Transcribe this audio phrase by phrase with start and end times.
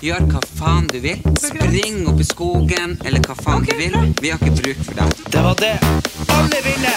[0.00, 1.18] Gjør hva faen du vil.
[1.36, 3.92] Spring opp i skogen, eller hva faen du vil.
[4.16, 5.18] Vi har ikke bruk for deg.
[5.28, 5.74] Det var det
[6.32, 6.94] alle ville!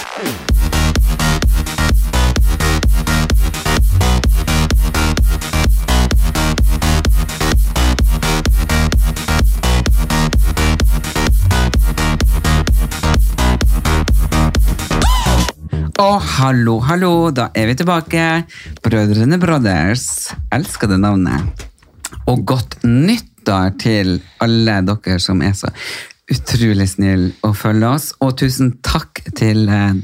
[15.99, 16.07] Å,
[16.37, 18.31] hallo, hallo, da er vi tilbake.
[18.79, 20.07] Brødrene Brothers.
[20.55, 21.72] Elsker det navnet.
[22.31, 25.71] Og godt nyttår til alle dere som er så
[26.31, 28.11] utrolig snill å følge oss.
[28.23, 29.97] Og tusen takk til eh,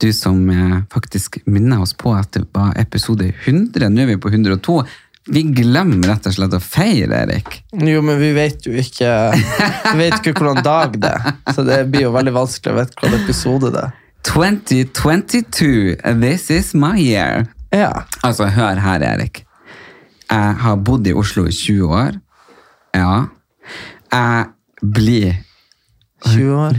[0.00, 3.90] du som eh, faktisk minner oss på at det var episode 100.
[3.92, 4.78] Nå er vi på 102.
[5.28, 7.58] Vi glemmer rett og slett å feire, Erik.
[7.76, 9.10] Jo, men vi vet jo ikke
[9.92, 11.34] Vi vet ikke hvordan dag det er.
[11.52, 13.96] Så det blir jo veldig vanskelig å vite hvilken episode det er.
[14.28, 17.46] 2022, this is my year.
[17.72, 17.92] Ja.
[18.24, 19.44] Altså, hør her, Erik.
[20.28, 22.18] Jeg har bodd i Oslo i 20 år.
[22.96, 23.26] Ja.
[24.12, 24.46] Jeg
[24.94, 25.38] blir
[26.26, 26.78] 20 år.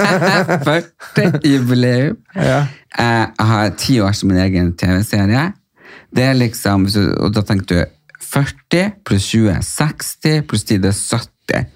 [1.16, 2.16] 40 jubileum.
[2.34, 2.66] Ja.
[2.96, 5.50] Jeg har ti år som min egen TV-serie.
[6.16, 6.86] Det er liksom,
[7.20, 7.84] og da tenker du
[8.26, 11.72] 40 pluss 20 er 60, pluss 10 det er 70.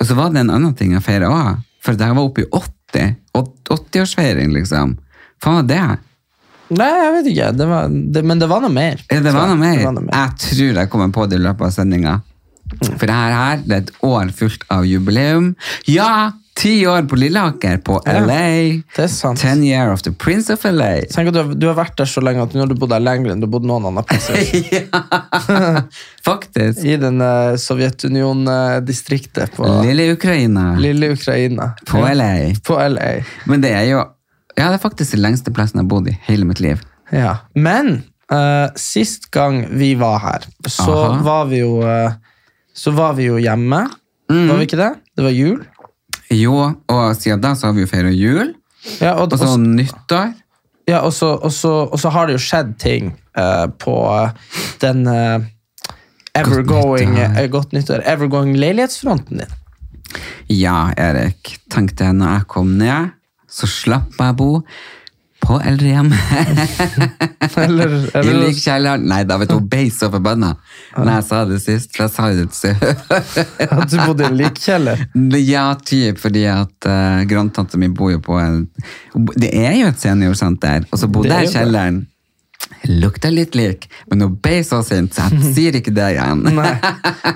[0.00, 2.48] Og så var det en annen ting jeg feira også, for jeg var oppe i
[2.52, 4.96] 80, 80-årsfeiring liksom.
[5.42, 5.82] Faen var det?
[6.72, 7.48] Nei, jeg vet ikke.
[7.60, 9.00] Det var, det, men det var noe mer.
[9.12, 9.80] Ja, det var noe mer.
[9.84, 10.14] Var noe mer.
[10.16, 12.14] Jeg tror jeg kommer på det i løpet av sendinga.
[12.96, 15.52] For det her, her det er et år fullt av jubileum.
[15.90, 16.12] Ja!
[16.52, 18.82] Ti år på Lilleaker, på LA.
[18.92, 19.40] det er sant.
[19.40, 21.06] Ten year of the Prince of LA.
[21.08, 22.92] Tenk at du, har- du har vært der så lenge at nå har du bodd
[22.92, 24.04] der lenger enn du har bodd noen annen
[24.68, 24.84] ja,
[26.28, 26.84] Faktisk.
[26.84, 30.74] I den uh, Sovjetunion-distriktet på Lille Ukraina.
[30.76, 31.70] lille Ukraina.
[31.88, 32.52] På LA.
[32.64, 33.14] På LA.
[33.48, 34.04] Men det er jo
[34.58, 36.80] Ja, det er faktisk den lengste plassen jeg har bodd i hele mitt liv.
[37.12, 37.38] Ja.
[37.54, 38.02] Men
[38.32, 41.22] uh, sist gang vi var her, så Aha.
[41.24, 42.12] var vi jo uh,
[42.74, 43.82] Så var vi jo hjemme.
[44.32, 44.46] Mm.
[44.48, 44.90] Var vi ikke det?
[45.16, 45.58] Det var jul.
[46.32, 46.54] Jo,
[46.88, 48.54] og siden da så har vi jo feira jul,
[49.00, 50.32] Ja, og, og så nyttår.
[50.88, 53.96] ja, og, så, og, så, og så har det jo skjedd ting uh, på
[54.80, 55.04] den
[56.34, 57.18] evergoing
[57.52, 58.02] Godt nyttår.
[58.08, 59.52] Evergoing leilighetsfronten din.
[60.48, 61.58] Ja, Erik.
[61.70, 63.12] Tenk det når jeg kom ned,
[63.52, 64.50] så slapp jeg bo
[65.42, 66.12] på eldrehjem.
[67.56, 69.02] Eller, I eller likkjelleren.
[69.10, 70.52] Nei da, vet du, hun ble så forbanna
[70.94, 71.90] da jeg sa det sist.
[71.96, 75.02] For jeg sa det til at du bodde i en likkjeller.
[75.42, 78.62] Ja, typ, fordi at uh, grandtanta mi bor jo på en
[79.34, 81.58] Det er jo et seniorsenter, og så bodde jeg i jo det.
[81.58, 82.00] kjelleren.
[82.88, 86.42] Lukta litt lik, men hun ble så sint, så jeg sier ikke det igjen.
[86.56, 86.72] Nei.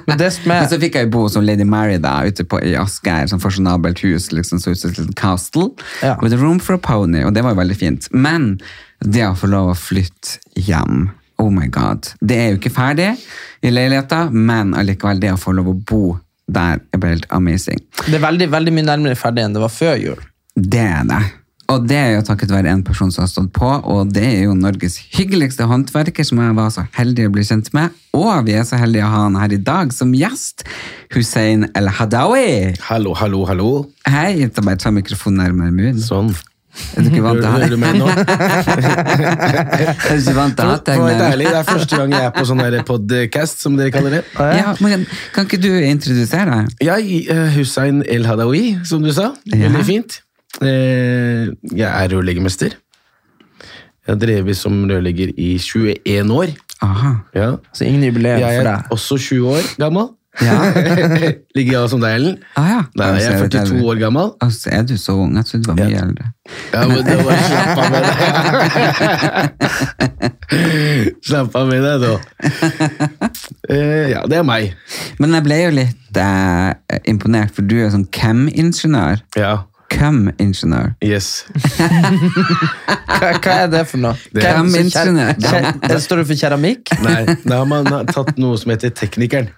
[0.06, 2.44] Men det som Men er så fikk jeg jo bo som Lady Mary da, ute
[2.48, 5.70] på, i Asker, sånn fasjonabelt hus, liksom så ut som et castle,
[6.02, 6.16] Ja.
[6.22, 8.08] with a room for a pony, og det var jo veldig fint.
[8.12, 8.56] Men
[9.04, 13.10] det å få lov å flytte hjem, oh my god, det er jo ikke ferdig
[13.66, 16.04] i leiligheten, men allikevel det å få lov å bo
[16.46, 17.80] der er bare helt amazing.
[18.06, 20.20] Det er veldig, veldig mye nærmere ferdig enn det var før jul.
[20.56, 21.18] Det er det.
[21.72, 24.42] Og det er jo takket være en person som har stått på, og det er
[24.46, 27.94] jo Norges hyggeligste håndverker som jeg var så heldig å bli kjent med.
[28.14, 30.62] Og vi er så heldige å ha han her i dag som gjest.
[31.14, 32.76] Hussein El Hadawi.
[32.86, 33.70] Hallo, hallo, hallo.
[34.06, 36.02] Hei, Jeg bare ta mikrofonen nærmere munnen.
[36.02, 36.30] Sånn.
[36.96, 37.68] Er du ikke vant til å ha det?
[37.72, 38.08] du meg nå?
[40.06, 40.96] Er du ikke vant til å ha det?
[41.30, 44.22] ærlig, det er første gang jeg er på sånn podcast, som dere kaller det.
[44.36, 46.76] Ja, men kan ikke du introdusere deg?
[46.84, 49.32] Jeg, eh, Hussein El Hadawi, som du sa.
[49.48, 49.66] Ja.
[49.66, 50.20] Veldig fint.
[50.62, 51.46] Eh,
[51.76, 52.76] Jeg er rørleggermester.
[54.06, 56.52] Jeg har drevet som rørlegger i 21 år.
[56.82, 57.14] Aha.
[57.34, 57.56] Ja.
[57.74, 60.08] Så ingen jubileum Jeg er også 20 år gammel.
[60.36, 60.52] Ja.
[61.56, 62.34] Ligger jeg som deg, Ellen?
[62.60, 62.80] Ah, ja.
[63.00, 64.30] Nei, jeg er 42 år gammel.
[64.44, 65.32] Altså, er du så ung?
[65.38, 66.24] Jeg trodde du var mye eldre.
[66.74, 68.14] Ja, men det var Slapp av med det.
[71.26, 72.14] Slapp av med det, da.
[73.72, 74.74] Eh, ja, det er meg.
[75.18, 79.24] Men jeg ble jo litt eh, imponert, for du er sånn chem-ingeniør.
[79.40, 79.54] Ja.
[79.96, 80.94] Chem-ingeniør.
[81.04, 81.46] Yes.
[83.16, 84.16] Hva, hva er det for noe?
[84.34, 86.92] Det det Står det for keramikk?
[87.04, 89.48] Nei, da har man tatt noe som heter teknikeren.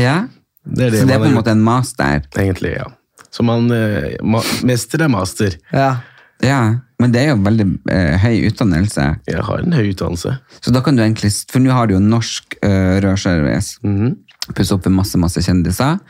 [0.00, 0.22] Ja?
[0.64, 2.22] Det det Så det er på en måte en master?
[2.38, 2.88] egentlig, ja.
[3.32, 5.56] Så man, eh, ma mester er master.
[5.72, 5.96] Ja.
[6.42, 9.06] Ja, men det er jo veldig eh, høy utdannelse.
[9.30, 10.34] Jeg har en høy utdannelse.
[10.60, 13.78] Så da kan du egentlig, For nå har du jo norsk uh, rørservice.
[13.82, 14.16] Mhm.
[14.56, 16.00] pusse opp med masse, masse kjendiser.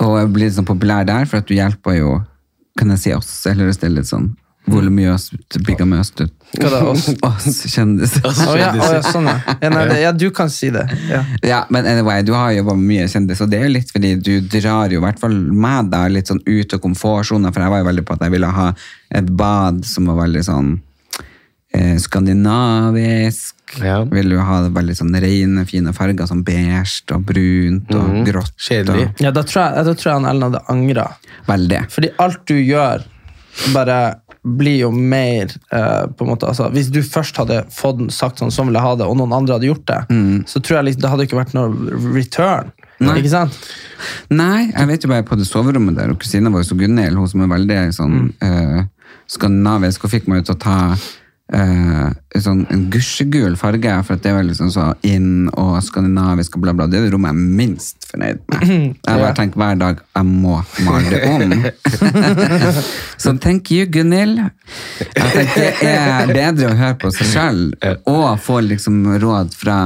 [0.00, 2.12] Og blir sånn populær der, for at du hjelper jo,
[2.78, 4.32] kan jeg si oss, eller det er litt sånn
[4.70, 5.34] volumøst,
[5.66, 6.34] bigamøst ut.
[6.60, 7.08] Hva da, oss?
[7.28, 8.22] Oss kjendiser.
[8.28, 9.38] Oh, ja, oh, ja, sånn ja.
[9.56, 10.84] Ja, nei, det, ja, du kan si det.
[11.08, 11.22] Ja.
[11.42, 14.12] Ja, men anyway, du har jobba med mye kjendis, og det er jo litt fordi
[14.20, 17.74] du drar jo i hvert fall meg da litt sånn ut av komfortsonen, for jeg
[17.74, 18.68] var jo veldig på at jeg ville ha
[19.22, 20.70] et bad som var veldig sånn
[21.74, 23.56] eh, skandinavisk.
[23.80, 24.02] Ja.
[24.04, 28.52] Vil jo ha veldig sånn rene, fine farger, sånn beige og brunt og grått.
[28.60, 29.06] Kjedelig.
[29.14, 31.06] Og, Ja, da tror jeg, da tror jeg han Ellen hadde angra.
[31.48, 31.80] veldig.
[31.90, 33.04] Fordi alt du gjør,
[33.72, 33.96] bare
[34.42, 38.50] blir jo mer eh, på en måte, altså, Hvis du først hadde fått sagt sånn,
[38.50, 40.00] sånn vil jeg ha det, og noen andre hadde gjort det,
[40.50, 41.70] så tror jeg liksom, det hadde ikke vært noe
[42.16, 42.72] return.
[43.02, 43.16] Nei.
[43.20, 43.54] Ikke sant?
[44.30, 47.28] Nei, jeg vet jo bare på det soverommet der, og kusina vår, så Gunhild, hun
[47.30, 48.82] som er veldig sånn eh,
[49.30, 50.76] skandinavisk, hun fikk meg jo til å ta
[51.54, 56.64] eh, en sånn en gusjegul farge, for det veldig sånn så inn og skandinavisk og
[56.64, 56.86] bla bla.
[56.90, 58.62] Det er det rommet jeg er minst fornøyd med.
[59.08, 61.66] Jeg bare tenker hver dag, jeg må male det om.
[63.22, 64.40] så thank you, Gunhild.
[65.00, 69.76] Jeg tenker det er bedre å høre på seg selv, og få liksom råd fra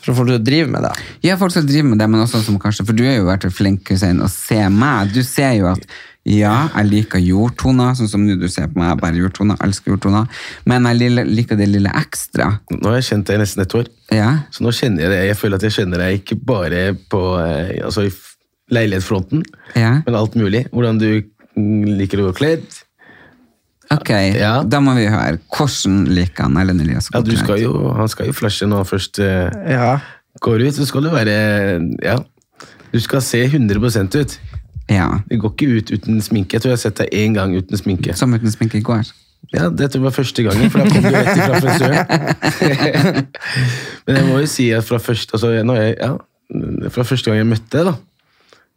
[0.00, 0.92] For folk som driver med det.
[1.28, 3.48] ja, folk som driver med det, men også som kanskje, for du har jo vært
[3.52, 5.12] flink Hussein, å se meg.
[5.14, 5.84] Du ser jo at
[6.28, 9.94] ja, jeg liker jordtoner, sånn som nå du ser på meg, Jeg bare jordtoner, elsker
[9.94, 10.26] jordtoner,
[10.68, 12.60] men jeg liker det lille ekstra.
[12.70, 15.20] Nå har jeg kjent deg i nesten et år, Ja, så nå kjenner jeg det.
[15.30, 18.04] Jeg føler at jeg kjenner deg ikke bare på eh, altså
[18.70, 19.42] leilighetsfronten,
[19.74, 20.02] ja.
[20.06, 20.66] men alt mulig.
[20.74, 21.08] Hvordan du
[21.56, 22.68] liker å gå kledd.
[23.90, 24.62] ok, Ja.
[24.62, 25.40] da må vi høre.
[25.50, 28.90] Hvordan liker han Ellen Elias Ja, du skal jo, han skal jo flashe når han
[28.92, 29.98] først eh, Ja.
[30.40, 30.74] går ut.
[30.74, 32.18] Så skal du være Ja.
[32.92, 34.38] Du skal se 100% ut.
[34.90, 36.56] Ja, Det går ikke ut uten sminke.
[36.56, 38.16] Jeg tror jeg har sett deg én gang uten sminke.
[38.18, 39.12] som uten sminke i går.
[39.54, 43.26] Ja, det tror jeg var første gangen, for da kom du rett ifra frisøren.
[44.06, 46.10] Men jeg må jo si at fra første, altså, jeg, ja,
[46.90, 47.94] fra første gang jeg møtte deg, da,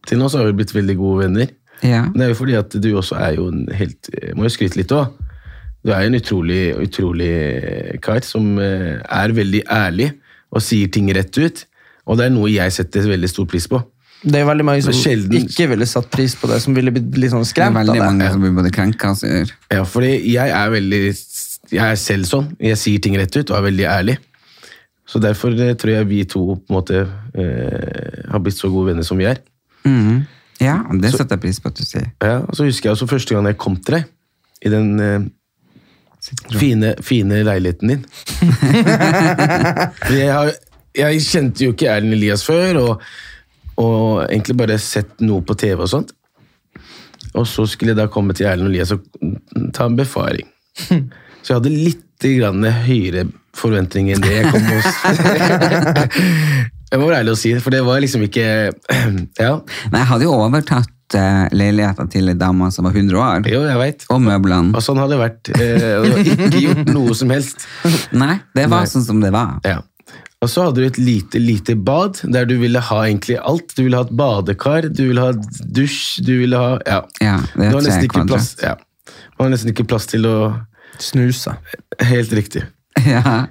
[0.07, 1.51] til nå så har vi blitt veldig gode venner.
[1.83, 4.45] Ja, Men det er jo fordi at du også er jo en helt jeg Må
[4.47, 5.17] jo skryte litt òg.
[5.83, 7.31] Du er jo en utrolig, utrolig
[8.03, 10.13] kar som eh, er veldig ærlig
[10.53, 11.65] og sier ting rett ut.
[12.07, 13.81] Og det er noe jeg setter veldig stor pris på.
[14.23, 17.17] Det er veldig mange som sjelden- ikke ville satt pris på det, som ville blitt
[17.19, 18.05] litt sånn det er skremt av veldig det.
[18.07, 19.51] mange som blir både krenka og sur.
[19.71, 21.01] Ja, fordi jeg er veldig
[21.73, 22.47] Jeg er selv sånn.
[22.59, 24.17] Jeg sier ting rett ut og er veldig ærlig.
[25.07, 26.99] Så derfor eh, tror jeg vi to på en måte
[27.35, 29.37] eh, har blitt så gode venner som vi er.
[29.85, 30.25] Mhm.
[30.61, 32.11] Ja, det setter jeg pris på at du sier.
[32.21, 34.05] Ja, og Så husker jeg også første gang jeg kom til deg,
[34.63, 35.19] i den eh,
[36.55, 38.05] fine, fine leiligheten din.
[40.13, 40.51] Jeg, har,
[40.95, 43.01] jeg kjente jo ikke Erlend Elias før, og,
[43.81, 46.13] og egentlig bare sett noe på TV og sånt.
[47.33, 49.05] Og så skulle jeg da komme til Erlend Elias og
[49.73, 50.45] ta en befaring.
[51.43, 53.25] Så jeg hadde litt grann høyere
[53.57, 54.87] forventninger enn det jeg kom hos.
[56.93, 58.43] Jeg må være ærlig å si det, for det var liksom ikke
[59.41, 59.53] Ja,
[59.89, 63.63] Nei, jeg hadde jo overtatt uh, leiligheten til ei dame som var 100 år, jo,
[63.65, 64.05] jeg vet.
[64.13, 64.75] og møblene.
[64.77, 65.51] Og sånn hadde det vært.
[65.57, 67.65] Jeg hadde ikke gjort noe som helst.
[68.23, 68.91] Nei, det var Nei.
[68.93, 69.57] sånn som det var.
[69.65, 69.79] Ja.
[70.43, 73.71] Og så hadde du et lite, lite bad, der du ville ha egentlig alt.
[73.77, 75.31] Du ville ha et badekar, du ville ha
[75.77, 76.99] dusj, du ville ha Ja.
[77.23, 78.75] Ja, det er var nesten ikke plass, ja.
[79.07, 80.37] Det var nesten ikke plass til å
[81.01, 81.55] Snuse.
[82.05, 82.61] Helt riktig.
[83.01, 83.47] Ja,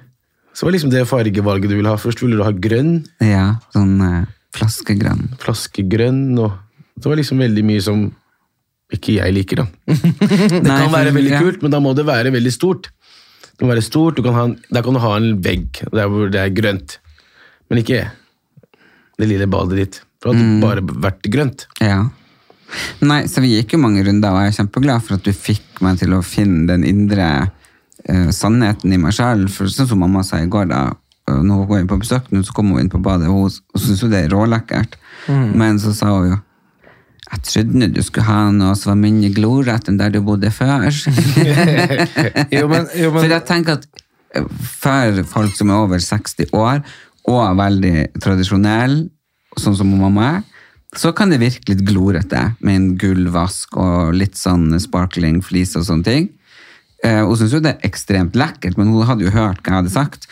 [0.55, 1.97] Så var liksom det fargevalget du ville ha.
[1.99, 5.33] Først ville du ha grønn, ja sånn eh, flaskegrønn.
[5.41, 6.53] flaskegrønn, og
[6.95, 8.03] det var liksom veldig mye som
[8.93, 9.65] ikke jeg liker, da.
[10.53, 11.41] Det Nei, kan være veldig ja.
[11.41, 12.91] kult, men da må det være veldig stort.
[13.63, 16.09] Det må være stort, du kan ha en, Der kan du ha en vegg der
[16.11, 16.97] hvor det er grønt,
[17.71, 18.01] men ikke
[19.21, 19.99] det lille badet ditt.
[20.19, 20.59] For det hadde Mm.
[20.59, 21.63] bare vært grønt.
[21.79, 22.09] Ja.
[22.99, 25.79] Nei, så vi gikk jo mange runder, og jeg er kjempeglad for at du fikk
[25.81, 27.51] meg til å finne den indre
[28.09, 29.47] uh, sannheten i meg selv.
[29.49, 30.81] For sånn som mamma sa i går, da,
[31.29, 33.49] eh, når hun går inn på besøk, så kommer hun inn på badet, og hun,
[33.75, 34.99] hun syntes jo det er rålekkert.
[35.29, 36.41] Men så sa hun jo
[37.33, 40.87] jeg trodde du skulle ha noe som var mindre glorete enn der du bodde før.
[42.53, 43.87] Jo, men, jo, For jeg tenker at
[44.37, 44.45] eh,
[44.77, 46.83] for folk som er over 60 år,
[47.29, 49.07] og er veldig tradisjonelle,
[49.59, 50.41] sånn som mamma er,
[50.97, 55.87] så kan det virke litt glorete med en gullvask og litt sånn sparkling flis og
[55.87, 56.27] sånne ting.
[57.03, 59.79] Eh, hun syntes jo det er ekstremt lekkert, men hun hadde jo hørt hva jeg
[59.81, 60.29] hadde sagt.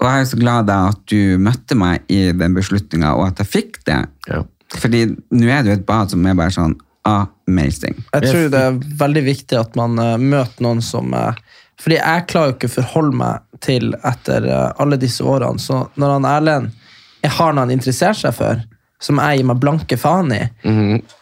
[0.00, 3.42] Og jeg er så glad da at du møtte meg i den beslutninga, og at
[3.42, 4.00] jeg fikk det.
[4.30, 4.44] Ja.
[4.78, 6.76] Fordi nå er det jo et bad som er bare sånn
[7.08, 7.96] amazing.
[8.12, 11.32] jeg tror det er veldig viktig at man uh, møter noen som uh,
[11.80, 15.60] Fordi jeg klarer jo ikke å forholde meg til etter uh, alle disse årene.
[15.60, 16.76] Så når han Erlend
[17.20, 18.60] jeg har noe han interesserer seg for,
[19.00, 20.38] som jeg gir meg blanke faen i,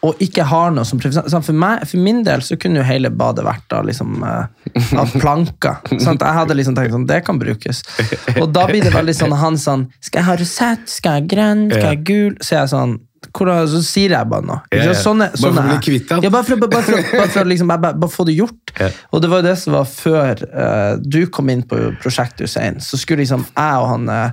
[0.07, 1.01] og ikke har noe som.
[1.03, 5.81] For, meg, for min del så kunne jo hele badet vært av, liksom, av planker.
[6.05, 6.23] Sant?
[6.23, 7.83] Jeg hadde liksom tenkt sånn, det kan brukes.
[8.37, 10.87] Og da blir det veldig sånn han sånn Skal jeg ha rosett?
[10.91, 11.67] Skal jeg ha grønn?
[11.71, 12.39] Skal jeg ha gul?
[12.39, 12.97] Så er jeg sånn
[13.33, 14.61] hvordan, så sier jeg bare noe.
[14.73, 14.95] Ja, ja.
[14.95, 16.23] Sånne, Sånne, Bare for å bli kvitt ham.
[16.25, 18.75] Ja, bare for, å- bare for, bare for liksom, bare, bare få det gjort.
[18.81, 18.91] Ja.
[19.13, 22.81] Og det var jo det som var før uh, du kom inn på prosjektet, Hussein.
[22.81, 24.31] Så skulle liksom jeg og han, eh,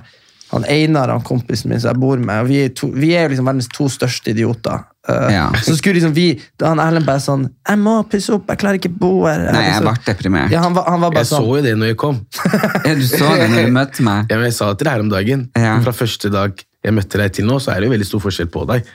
[0.52, 3.24] han Einar, han kompisen min som jeg bor med, og vi er, to, vi er
[3.26, 4.84] jo liksom verdens to største idioter.
[5.08, 5.46] Uh, Ja.
[5.62, 8.90] Så skulle liksom vi, han Erlend bare sånn 'Jeg må pusse opp, jeg klarer ikke
[8.98, 9.52] bo her'.
[9.52, 10.50] Nei, jeg ble deprimert.
[10.50, 12.26] Ja, han var, han var bare Jeg så sånn jo det når jeg kom.
[12.86, 14.26] Ja, du så det når du møtte meg.
[14.30, 15.48] Ja, men jeg sa det til deg her om dagen.
[15.54, 15.80] Ja.
[15.82, 18.48] Fra første dag jeg møtte deg til nå, så er det jo veldig stor forskjell
[18.54, 18.86] på deg.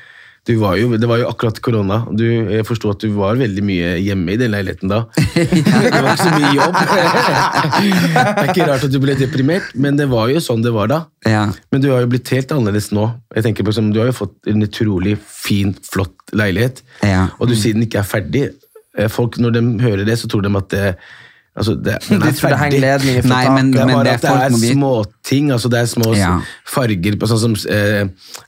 [0.49, 1.99] Du var jo, det var jo akkurat korona.
[2.17, 5.03] Du, jeg forsto at du var veldig mye hjemme i den leiligheten da.
[5.37, 6.79] Det var ikke så mye jobb.
[6.81, 7.91] Det
[8.31, 10.99] er ikke rart at du ble deprimert, men det var jo sånn det var da.
[11.29, 11.43] Ja.
[11.69, 13.05] Men du har jo blitt helt annerledes nå.
[13.37, 16.81] Jeg tenker på, som Du har jo fått en utrolig fin, flott leilighet.
[17.05, 17.27] Ja.
[17.37, 18.47] Og du sier den ikke er ferdig.
[18.97, 20.95] Eh, Folk, Når de hører det, så tror de at det,
[21.57, 22.81] altså, det, den De er tror det henger ferdig.
[22.81, 23.55] ledninger fra Nei, taket.
[23.55, 25.51] men- Det er bare det at det er småting.
[25.51, 26.41] Altså det er små Ja.
[26.65, 28.07] farger på sånn som eh,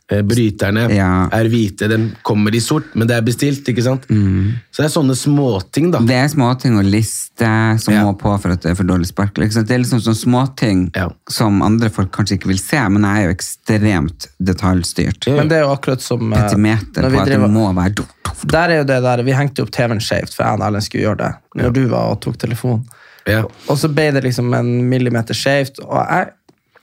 [0.09, 1.27] eh, Bryterne Ja.
[1.31, 3.63] er hvite, de kommer i sort, men det er bestilt.
[3.67, 4.07] ikke sant?
[4.09, 4.53] Mm.
[4.71, 5.99] Så det er sånne småting, da.
[5.99, 8.03] Det er småting og liste som Ja.
[8.03, 9.33] må på for at det er for dårlig spark.
[9.37, 9.65] Liksom.
[9.65, 11.09] Det er liksom sånne småting Ja.
[11.29, 15.27] som andre folk kanskje ikke vil se, men jeg er jo ekstremt detaljstyrt.
[15.27, 15.35] Ja.
[15.37, 18.05] Men det er jo akkurat som eh, Petimeter på at det må være.
[18.45, 21.03] Der er jo det der, Vi hengte opp TV-en skjevt, for jeg og Erlend skulle
[21.05, 21.33] gjøre det.
[21.55, 22.85] Når du var og tok telefonen.
[23.29, 23.43] Ja.
[23.69, 26.31] Og så ble det liksom en millimeter skjevt, og jeg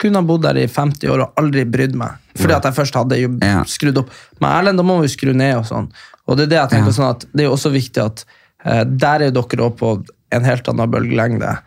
[0.00, 2.14] kunne ha bodd der i 50 år og aldri brydd meg.
[2.38, 3.62] Fordi at jeg først hadde jo Ja.
[3.68, 4.10] skrudd opp.
[4.40, 5.90] Men Erlend, da må vi skru ned og sånn.
[6.26, 6.96] Og det er det jeg tenker Ja.
[6.96, 8.24] sånn at det er jo også viktig at
[8.64, 11.58] eh, der er dere òg på en helt annen bølgelengde.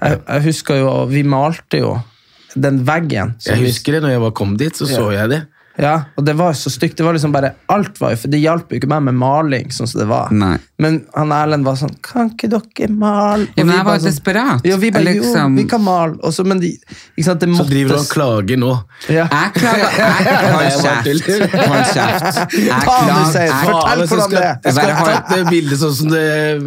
[0.00, 2.02] Jeg, jeg husker jo, vi malte jo
[2.56, 3.34] den veggen.
[3.44, 5.46] Jeg husker det, når jeg var kom dit, så så jeg det.
[5.80, 6.96] Ja, og det var så stygt.
[6.96, 9.70] Det var liksom bare, alt var jo, for det hjalp jo ikke meg med maling,
[9.72, 10.28] sånn som det var.
[10.30, 10.58] Nei.
[10.82, 13.46] Men han Erlend var sånn Kan ikke dere male?
[13.56, 14.64] Ja, men jeg var jo sånn, desperat.
[14.66, 16.16] Ja, vi bare, Liksom- jo, vi kan male.
[16.22, 16.72] Og så, men de,
[17.16, 18.72] ikke sant, det Så driver du og klager nå.
[19.08, 19.26] ja.
[19.30, 21.54] Jeg klager jeg- Hold kjeft.
[21.54, 22.40] Hold kjeft.
[22.56, 24.56] Jeg klager- Fortell Faen, så hvordan det er.
[24.64, 26.22] Jeg skal ta det bildet sånn som det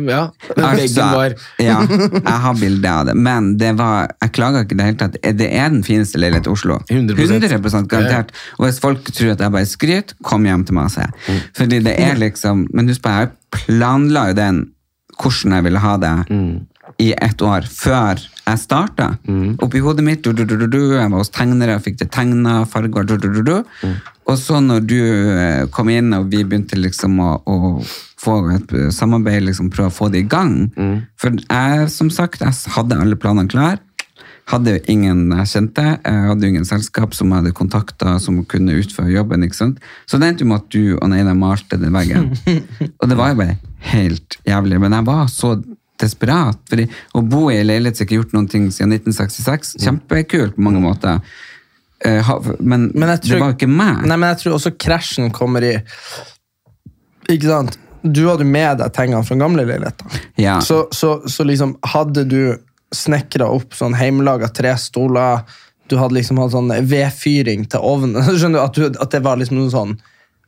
[0.10, 0.22] Ja,
[0.56, 1.36] den Altså, veggen var.
[1.60, 4.98] ja, jeg har bilde av det, men det var, jeg klager ikke i det hele
[5.02, 5.18] tatt.
[5.38, 6.80] Det er den fineste leiligheten i Oslo.
[6.90, 7.42] 100%.
[7.50, 8.32] 100% garantert.
[8.60, 11.06] Og hvis folk tror at jeg bare skryter, kom hjem til meg og se.
[11.28, 11.40] Mm.
[11.58, 14.64] Fordi det er liksom, men husk på, jeg planla jo den
[15.16, 16.66] hvordan jeg ville ha det Mm.
[17.02, 19.18] i ett år før jeg starta.
[19.64, 22.66] Oppi hodet mitt, du, du, du, du, du, jeg var hos tegnere, fikk det tegna,
[22.66, 23.64] farger, du, du, du.
[23.82, 23.96] Mm.
[24.28, 27.82] Og så når du eh, kom inn og vi begynte liksom å, å
[28.22, 30.70] få et eh, samarbeid, liksom prøve å få det i gang.
[30.78, 30.96] Mm.
[31.18, 33.80] For jeg, som sagt, jeg hadde alle planene klar.
[34.52, 38.76] Hadde jo ingen jeg kjente, jeg hadde jo ingen selskap som hadde kontakta som kunne
[38.78, 39.42] utføre jobben.
[39.48, 39.80] ikke sant?
[40.06, 42.28] Så det endte jo med at du og Neina malte den veggen.
[43.02, 43.58] og det var jo bare
[43.90, 44.78] helt jævlig.
[44.84, 45.56] Men jeg var så
[46.02, 46.60] desperat.
[46.70, 46.86] fordi
[47.16, 50.66] å bo i ei leilighet som ikke har gjort noen ting siden 1966, kjempekult på
[50.68, 51.22] mange måter.
[52.06, 54.06] Eh, Men, Men tror- det var jo ikke meg.
[54.06, 55.74] Nei, men jeg tror også krasjen kommer i
[57.32, 57.80] Ikke sant?
[58.06, 60.20] Du hadde med deg tingene fra gamle leiligheter.
[60.38, 60.60] Ja.
[60.62, 62.58] Så, så, så liksom hadde du
[62.96, 65.46] snekra opp sånn heimelaga trestoler,
[65.90, 69.38] du hadde liksom hatt sånn vedfyring til ovnen Skjønner du at, du, at det var
[69.38, 69.92] liksom noe sånn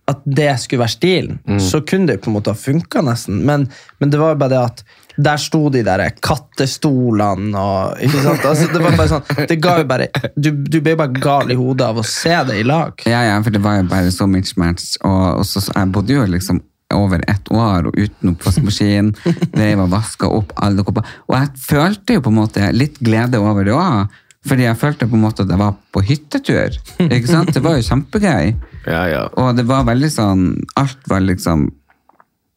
[0.10, 3.42] At det skulle være stilen, så kunne det på en måte ha funka nesten.
[3.44, 3.66] Men,
[4.00, 4.84] men det var jo bare det at
[5.18, 8.46] der sto de der kattestolene og ikke sant?
[8.46, 11.52] Altså, det var bare sånn, det ga jo bare Du, du ble jo bare gal
[11.52, 12.94] i hodet av å se det i lag.
[13.10, 14.94] Ja, ja, for det var jo bare så mismatch.
[15.02, 16.62] Og, og så jeg bodde jo liksom
[16.94, 19.12] over ett år og uten oppvaskmaskin.
[19.56, 21.08] Dreiv og vaska opp alle kopper.
[21.28, 24.16] Og jeg følte jo på en måte litt glede over det òg.
[24.48, 26.78] Fordi jeg følte på en måte at jeg var på hyttetur.
[27.04, 27.52] Ikke sant?
[27.56, 28.56] Det var jo kjempegøy.
[28.88, 29.26] Ja, ja.
[29.36, 30.44] Og det var veldig sånn
[30.80, 31.66] Alt var liksom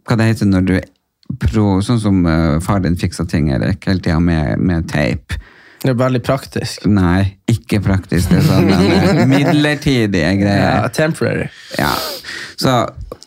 [0.07, 0.77] Hva det heter når du
[1.43, 5.35] pro, Sånn som uh, far din fiksa ting, Erik, hele tida med, med teip.
[5.81, 6.85] Det er veldig praktisk.
[6.93, 8.29] Nei, ikke praktisk.
[8.29, 10.61] Det er sånn eh, midlertidige greier.
[10.83, 11.47] Ja, temporary.
[11.79, 11.93] Ja,
[12.61, 12.75] så,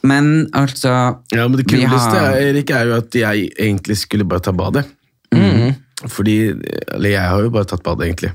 [0.06, 0.92] men altså
[1.34, 4.86] Ja, men Det kuleste har- Erik, er jo at jeg egentlig skulle bare ta badet.
[6.04, 6.34] Fordi
[6.92, 8.34] Eller jeg har jo bare tatt badet, egentlig.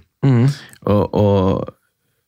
[0.89, 1.75] Og, og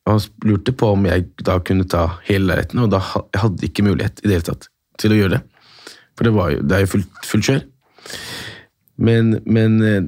[0.06, 3.86] han lurte på om jeg da kunne ta hele leiligheten, og da hadde jeg ikke
[3.88, 4.68] mulighet i det hele tatt
[5.00, 5.40] til å gjøre det.
[6.18, 7.62] For det, var jo, det er jo fullt, fullt kjør.
[9.00, 10.02] Men, men eh,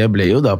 [0.00, 0.56] jeg ble jo da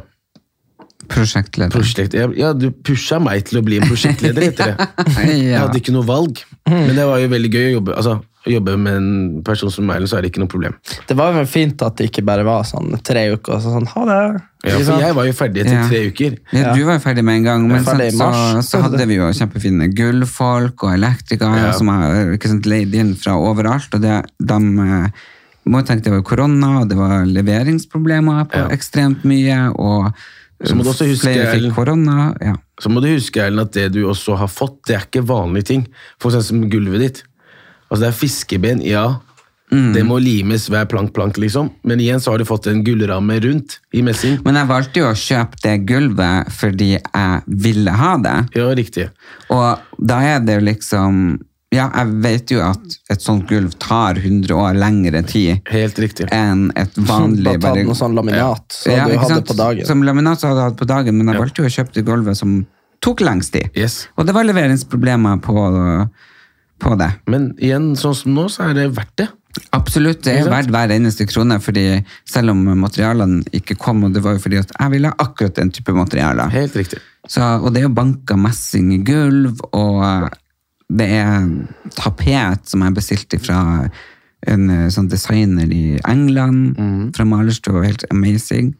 [1.11, 1.75] prosjektleder.
[1.75, 2.13] prosjekt...
[2.17, 4.89] ja, Ja, du pusha meg til å bli en prosjektleder, heter det.
[5.51, 6.41] Jeg hadde ikke noe valg.
[6.69, 7.95] Men det var jo veldig gøy å jobbe.
[7.99, 9.09] Altså, å jobbe med en
[9.45, 10.73] person som Erlend, så er det ikke noe problem.
[11.05, 13.85] Det var jo fint at det ikke bare var sånn tre uker og så sånn
[13.91, 14.21] ha det.
[14.65, 15.83] Ja, for jeg var jo ferdig etter Ja.
[15.91, 16.39] tre uker.
[16.57, 19.19] Ja, du var jo ferdig med en gang, er men så, så, så hadde vi
[19.19, 21.71] jo kjempefine gullfolk og elektrikere Ja.
[21.77, 23.93] som har ikke sant, leid inn fra overalt.
[23.93, 24.59] og det, de
[25.69, 28.67] må tenke det var korona, og det var leveringsproblemer på Ja.
[28.73, 30.13] ekstremt mye, og
[30.63, 32.05] Så må du også huske, Ellen-.
[32.41, 32.55] Ja.
[32.81, 35.71] Så må du huske Ellen, at det du også har fått, det er ikke vanlige
[35.73, 35.83] ting.
[36.21, 37.21] For eksempel som gulvet ditt.
[37.89, 39.05] Altså Det er fiskeben, ja.
[39.71, 39.93] Mm.
[39.95, 41.69] Det må limes hver plank, plank, liksom.
[41.87, 44.37] Men igjen så har du fått en gullramme rundt i messing.
[44.45, 48.35] Men jeg valgte jo å kjøpe det gulvet fordi jeg ville ha det.
[48.59, 49.07] Ja, riktig.
[49.53, 51.21] Og da er det jo liksom
[51.71, 56.27] Ja, jeg vet jo at et sånt gulv tar 100 år lengre tid Helt riktig.
[56.35, 59.47] enn et vanlig Bare tatt noe sånn laminat som Ja, du hadde sant?
[59.47, 59.85] på dagen.
[59.87, 61.41] Som laminat så hadde jeg hatt på dagen, men jeg Ja.
[61.45, 62.65] valgte jo å kjøpe det gulvet som
[63.01, 63.69] tok lengst tid.
[63.73, 64.07] Yes.
[64.17, 66.09] Og det var leveringsproblemer på,
[66.81, 67.11] på det.
[67.27, 69.29] Men igjen, sånn som nå, så er det verdt det.
[69.75, 74.21] Absolutt, det er verdt hver eneste krone, fordi selv om materialene ikke kom, og det
[74.23, 76.49] var jo fordi at jeg ville ha akkurat den type materialer.
[76.53, 76.99] Helt riktig.
[77.27, 80.29] Så, og det er jo banka messing i gulv, og
[80.97, 81.45] det er
[81.97, 83.61] tapet som jeg bestilte fra
[84.49, 87.01] en eh, sånn designer i England, mm.
[87.15, 88.73] fra Malerstua, helt amazing.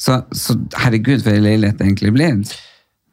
[0.00, 2.40] Så, så herregud, for en leilighet det egentlig blir.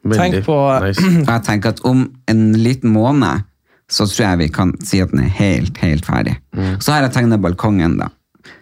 [0.09, 1.05] Tenk på- nice.
[1.29, 3.45] Jeg tenker at om en liten måned,
[3.91, 6.37] så tror jeg vi kan si at den er helt, helt ferdig.
[6.79, 8.05] Så har jeg tegnet balkongen da.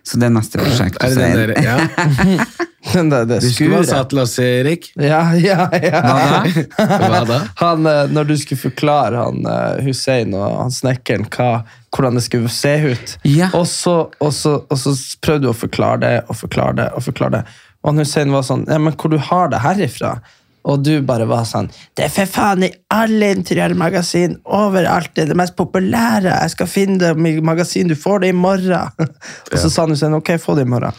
[0.04, 0.98] Så det er neste prosjekt.
[1.04, 1.78] Er det den der, ja.
[2.94, 4.86] Den der, det Du skulle ha sagt til Erik?
[4.96, 6.00] Ja, ja, ja.
[6.02, 6.88] Hva da?
[7.10, 7.40] Hva da?
[7.60, 12.50] Han, eh, når du skulle forklare han eh, Hussein og han snekkeren hvordan det skulle
[12.54, 13.50] se ut, Ja.
[13.54, 16.88] og, så, og, så, og så prøvde du å forklare det og forklare det.
[16.96, 17.44] Og forklare det.
[17.84, 20.20] Og han Hussein var sånn ja, men 'Hvor du har det herifra?'
[20.68, 25.14] Og du bare var sånn 'Det er for faen i alle interiørmagasin overalt.
[25.16, 26.42] Det er det mest populære.
[26.42, 27.88] Jeg skal finne det i magasin.
[27.88, 28.92] Du får det i morgen.'
[29.52, 30.94] Og så sa han sånn 'Ok, få det i morgen'.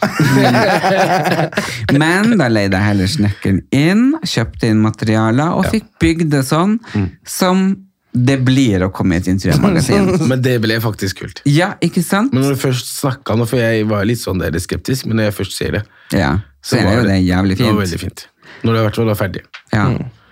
[2.01, 6.79] Men da leide jeg heller snekkeren inn, kjøpte inn materialer og fikk bygd det sånn
[7.25, 7.75] som
[8.11, 10.09] det blir å komme i et interiørmagasin.
[10.31, 11.41] Men det ble faktisk kult.
[11.47, 12.33] Ja, ikke sant?
[12.33, 15.29] Men når du først snakka nå, for jeg var litt sånn der skeptisk, men når
[15.29, 18.25] jeg først ser det, Ja, så er var det, det jævlig Det var veldig fint.
[18.63, 19.43] Når det i hvert fall er ferdig.
[19.73, 19.85] Ja.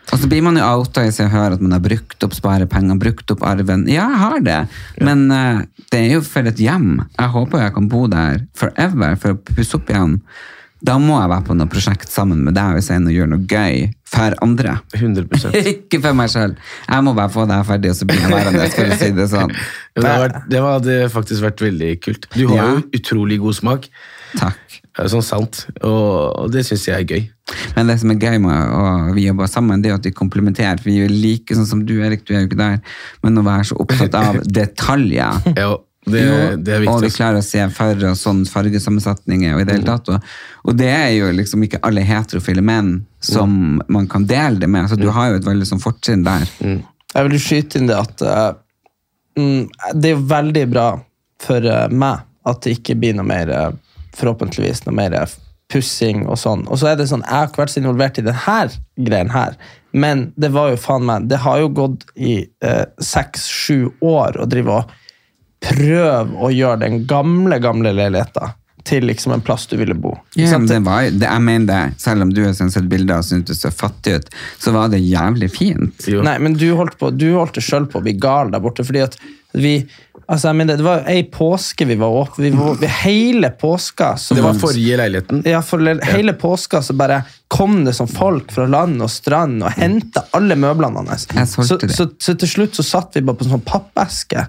[0.09, 2.33] Og så blir man jo outa i seg og hører at man har brukt opp
[2.33, 3.83] sparepenger, brukt opp arven.
[3.91, 4.59] Ja, jeg har det,
[5.05, 5.59] men uh,
[5.93, 6.95] det er jo for et hjem.
[7.13, 10.15] Jeg håper jeg kan bo der forever for å pusse opp igjen.
[10.79, 13.89] Da må jeg være på noe prosjekt sammen med deg hvis jeg gjør noe gøy
[14.09, 14.77] for andre.
[14.95, 16.53] 100 Ikke for meg sjøl.
[16.87, 18.69] Jeg må bare få det her ferdig, og så blir jeg værende.
[18.73, 19.53] For å si det sånn.
[20.49, 22.29] Det hadde faktisk vært veldig kult.
[22.33, 22.67] Du har Ja.
[22.77, 23.89] jo utrolig god smak.
[24.39, 24.68] Takk.
[24.99, 25.61] Ja, Sånn sant.
[25.79, 27.27] Og, det syns jeg er gøy.
[27.77, 30.81] Men det som er gøy med å vi jobber sammen, det er at vi komplementerer.
[30.81, 32.81] For vi er like sånn som du, Erik, du er jo ikke der,
[33.23, 35.53] men å være så opptatt av detaljer.
[35.55, 35.71] Ja,
[36.09, 36.21] det,
[36.65, 39.87] det er og vi klarer å se for og sånn fargesammensetninger og i det hele
[39.89, 40.11] tatt.
[40.13, 40.29] Og,
[40.65, 44.89] og det er jo liksom ikke alle heterofile menn som man kan dele det med.
[44.89, 46.47] Så du har jo et veldig sånn fortrinn der.
[46.59, 48.49] Jeg vil skyte inn det at eh,
[49.39, 49.61] mm,
[49.99, 50.89] det er veldig bra
[51.43, 53.71] for eh, meg at det ikke blir noe mer, eh,
[54.17, 55.35] forhåpentligvis, noe mer eh,
[55.69, 56.65] pussing og sånn.
[56.67, 58.61] Og så er det sånn, jeg har ikke vært så involvert i denne
[59.09, 59.59] greien her,
[59.91, 64.47] men det var jo faen meg, det har jo gått i eh, seks-sju år å
[64.49, 64.95] drive og
[65.65, 68.55] prøve å gjøre den gamle, gamle leiligheten
[68.89, 70.15] til liksom en plass du ville bo.
[70.39, 73.27] Ja, men det var, det, jeg mener det, selv om du har sett bilder og
[73.27, 74.29] syntes det så fattig ut,
[74.61, 76.07] så var det jævlig fint.
[76.09, 76.23] Jo.
[76.25, 78.85] Nei, men du holdt, på, du holdt det sjøl på å bli gal der borte.
[78.87, 79.19] fordi at
[79.53, 79.71] vi,
[80.29, 84.11] altså jeg mener, Det var ei påske vi var oppe Vi var, vi, hele påska
[84.21, 85.41] så Det var forrige leiligheten.
[85.49, 89.63] ja, for le- hele påska så bare kom det som folk fra land og strand
[89.65, 91.25] og henta alle møblene hans.
[91.49, 94.43] Så, så, så til slutt så satt vi bare på en sånn pappeske,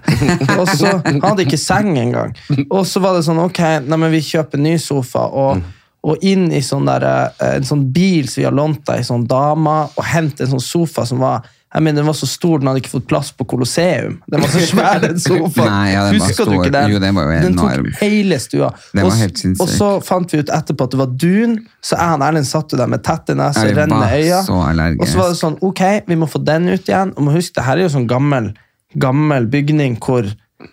[0.59, 2.35] og så hadde ikke seng engang.
[2.69, 5.63] Og så var det sånn, ok, nei, men vi kjøper ny sofa, og,
[6.05, 7.07] og inn i sånn der,
[7.41, 10.53] eh, en sånn bil som vi har lånt av ei sånn dame, og hente en
[10.53, 11.41] sånn sofa som var
[11.73, 14.17] jeg mener, Den var så stor, den hadde ikke fått plass på Colosseum.
[14.31, 15.69] Den var så svær, den sofaen.
[15.71, 16.91] Nei, ja, den var Husker du ikke den?
[16.91, 17.85] Jo, den var jo Den enorm.
[17.87, 18.71] tok hele stua.
[18.91, 19.63] Den var helt sinnssyk.
[19.63, 22.75] Og så fant vi ut etterpå at det var dun, så jeg og Erlend satt
[22.75, 24.43] der med tette neser, rennende øyne.
[24.45, 24.59] så.
[24.99, 27.13] Og så var det sånn, ok, vi må få den ut igjen.
[27.15, 28.51] Og må huske, det her er jo sånn gammel,
[28.99, 30.27] gammel bygning hvor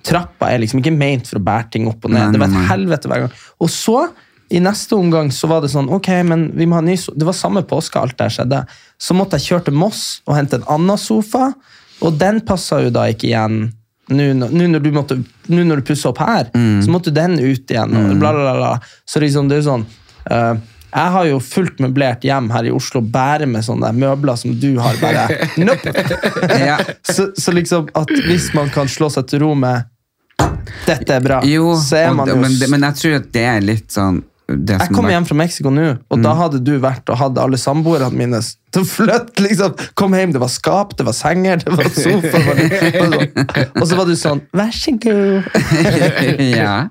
[0.04, 2.20] trappa er liksom ikke ment for å bære ting opp og ned.
[2.26, 3.36] Nei, det var et helvete hver gang.
[3.64, 4.02] Og så,
[4.50, 7.26] i neste omgang, så var det sånn, ok, men vi må ha ny so Det
[7.28, 8.62] var samme påske alt der skjedde.
[8.98, 11.50] Så måtte jeg kjøre til Moss og hente en annen sofa,
[12.00, 13.72] og den passa jo da ikke igjen.
[14.08, 15.18] Nå når- du, måtte,
[15.52, 16.80] når du pusser opp her, Mm.
[16.82, 17.92] så måtte den ut igjen.
[17.92, 18.80] Og bla, bla, bla, bla.
[19.04, 19.84] Så liksom, det er jo sånn
[20.30, 20.54] uh,
[20.94, 24.78] Jeg har jo fullt møblert hjem her i Oslo, bare med sånne møbler som du
[24.80, 24.96] har.
[25.02, 25.92] bare nope.
[26.56, 26.78] Ja.
[27.04, 29.84] så, så liksom at hvis man kan slå seg til ro med
[30.86, 33.60] dette er bra, Jo, så er og, jo men, men jeg tror at det er
[33.60, 37.42] litt sånn Jeg kom hjem fra Mexico nå, og da hadde du vært og hadde
[37.42, 38.38] alle samboerne mine
[38.72, 39.42] til å flytte.
[39.44, 39.74] liksom.
[39.94, 42.54] Kom hjem, det var skap, det var senger, det var sofa.
[42.56, 45.44] det var og så- Og så var du sånn Vær så god.
[46.56, 46.88] ja.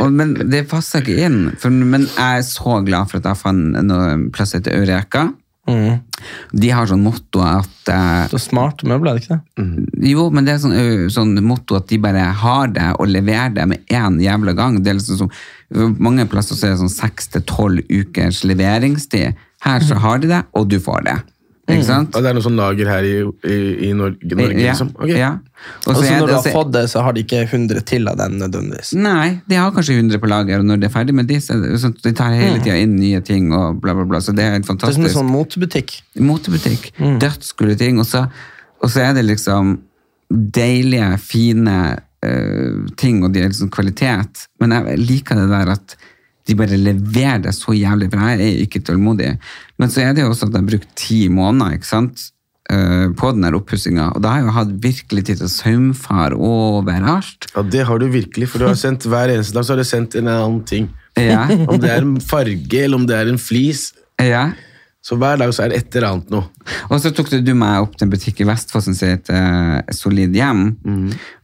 [0.00, 1.38] Og, men det passer ikke inn.
[1.62, 5.28] For, men jeg er så glad for at jeg fant noe plass etter Eureka.
[6.50, 10.08] De har sånn motto at uh, Så smart møbler, er det ikke det?
[10.10, 13.52] Jo, men det er sånn, uh, sånn motto at de bare har det og leverer
[13.54, 14.80] det med én jævla gang.
[14.82, 19.38] Det er liksom som, mange plasser så er det sånn seks til tolv ukers leveringstid.
[19.66, 21.18] Her så har de det, og du får det.
[21.68, 22.14] Ikke sant?
[22.16, 23.56] Og det er noe sånn lager her i, i,
[23.88, 24.94] i Norge, Norge ja, liksom?
[24.96, 25.18] Okay.
[25.20, 25.34] ja.
[25.86, 28.18] Og Og så når du har fått det, så har de ikke 100 til av
[28.20, 28.92] den nødvendigvis.
[28.98, 31.56] Nei, de har kanskje 100 på lager, og når de er ferdig med de, så
[31.82, 34.20] sånn de tar hele tida inn nye ting, og bla, bla, bla.
[34.24, 35.98] Så det er helt Det er som en sånn motebutikk.
[36.20, 36.90] motebutikk.
[37.22, 38.00] Dødskule ting.
[38.02, 38.26] Og så,
[38.82, 39.76] og så er det liksom
[40.28, 44.46] deilige, fine uh, ting, og de er liksom kvalitet.
[44.60, 45.98] Men jeg liker det der at
[46.48, 49.34] de bare leverer det så jævlig, for jeg er ikke tålmodig.
[49.78, 52.30] Men så er det jo også at jeg har brukt ti måneder ikke sant,
[52.68, 56.36] på den her oppussinga, og da har jeg jo hatt virkelig tid til å saumfare
[56.36, 57.48] overalt.
[57.54, 59.88] Ja, det har du virkelig, for du har sendt hver eneste dag så har du
[59.88, 60.90] sendt en annen ting.
[61.16, 63.92] Ja, Om det er en farge, eller om det er en flis.
[64.20, 64.50] ja.
[65.08, 66.72] Så hver dag så er det et eller annet noe.
[66.90, 69.94] Og så tok du meg opp til en butikk i Vestfossen som heter et eh,
[69.96, 70.66] Solid Hjem.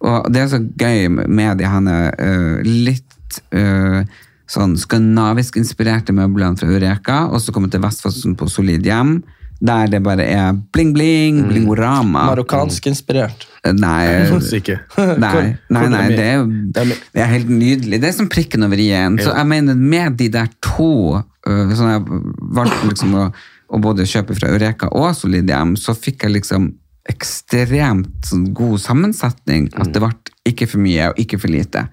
[0.05, 4.03] Og det er så gøy med de henne uh, litt uh,
[4.51, 9.17] sånn skandinavisk inspirerte møblene fra Eureka, og så kommer til Vestfold sånn på Solid Hjem,
[9.61, 12.27] der det bare er bling-bling, blingorama.
[12.31, 13.47] Marokkansk inspirert.
[13.65, 14.69] Nei, Faktisk.
[14.99, 18.01] Nei, nei, nei, det er Det er helt nydelig.
[18.03, 19.19] Det er som prikken over i-en.
[19.23, 22.23] Så jeg mener, med de der to øh, sånn Jeg
[22.59, 23.29] valgte liksom å,
[23.69, 26.73] å både kjøpe fra Eureka og Solid Hjem, så fikk jeg liksom
[27.09, 29.71] ekstremt sånn, god sammensetning.
[29.81, 30.13] At det ble
[30.49, 31.87] ikke for mye og ikke for lite.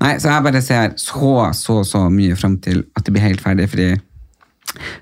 [0.00, 3.44] Nei, så jeg bare ser så, så, så mye fram til at det blir helt
[3.44, 3.92] ferdig, fordi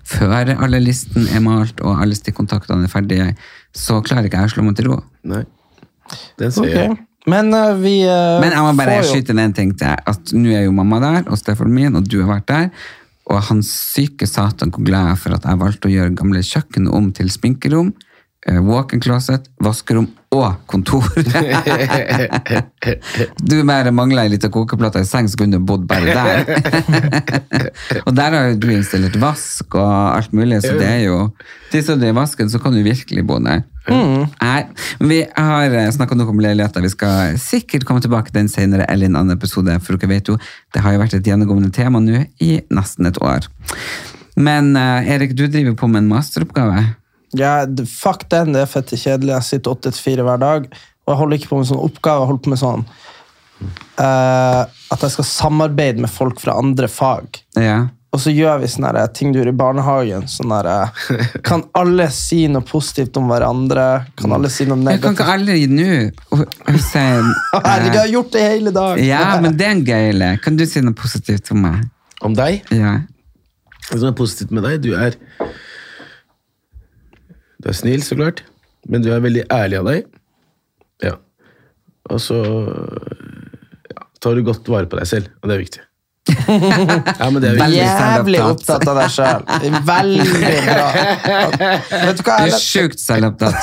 [0.06, 3.28] før alle listen er malt og alle stikkontaktene er ferdige,
[3.76, 5.02] så klarer ikke jeg å slå meg til ro.
[5.28, 5.44] Nei.
[6.40, 6.74] Den okay.
[6.86, 6.96] jeg.
[7.28, 9.92] Men uh, vi uh, Men jeg må bare får skyte inn en ting til.
[10.08, 12.70] At nå er jo mamma der, og stefaren min, og du har vært der.
[13.28, 16.44] Og han syke satan hvor glad jeg er for at jeg valgte å gjøre gamle
[16.46, 17.90] kjøkkenet om til sminkerom,
[18.46, 21.02] walk-in closet, vaskerom og kontor.
[23.50, 26.44] du mer mangla ei lita kokeplate i seng, så kunne du bodd bare der.
[28.06, 31.16] og der har jo du installert vask og alt mulig, så det er jo
[31.72, 33.60] du er i vasken, så kan du virkelig bo der.
[33.88, 34.62] Nei,
[35.00, 36.84] vi har snakka nok om leiligheter.
[36.84, 39.72] Vi skal sikkert komme tilbake til den senere eller en annen episode.
[39.84, 40.34] For dere vet jo,
[40.76, 43.40] det har jo vært et gjennomgående tema nå i nesten et år.
[44.38, 46.76] Men eh, Erik, du driver på med en masteroppgave.
[47.36, 49.34] Ja, fuck den, det er fette kjedelig.
[49.34, 50.70] Jeg sitter åtte til fire hver dag,
[51.04, 52.24] og jeg holder ikke på med sånn oppgave.
[52.24, 52.88] Jeg holder på med sånn
[53.98, 57.42] uh, At jeg skal samarbeide med folk fra andre fag.
[57.58, 57.86] Ja.
[58.08, 60.24] Og så gjør vi sånne her ting du gjør i barnehagen.
[60.32, 63.84] Sånn der, eh, kan alle si noe positivt om hverandre?
[64.16, 64.94] Kan alle si noe negativt?
[64.94, 69.02] Jeg kan ikke alle nå Hussein Herregud, jeg har gjort det hele dag!
[69.04, 70.40] Ja, men det er en gøy lek.
[70.46, 71.84] Kan du si noe positivt om meg?
[72.24, 72.64] Om deg?
[72.72, 72.96] Ja.
[73.90, 75.20] Det som er positivt med deg, du er
[77.58, 78.44] Du er snill, så klart.
[78.88, 80.06] Men du er veldig ærlig av deg.
[81.02, 81.16] Ja.
[82.08, 85.84] Og så ja, tar du godt vare på deg selv, og det er viktig.
[87.20, 89.44] ja, men det er Jævlig opptatt av deg sjøl.
[89.88, 90.26] Veldig
[90.66, 90.88] bra.
[91.88, 92.36] Vet du hva?
[92.44, 93.56] Du er sjukt selvopptatt.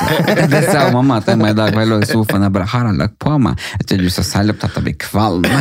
[0.49, 1.77] Det sa mamma til meg i dag.
[1.77, 3.61] Jeg lå i sofaen jeg bare har han lagt på meg.
[3.77, 5.45] Jeg tror du er så selvopptatt jeg blir kvalm.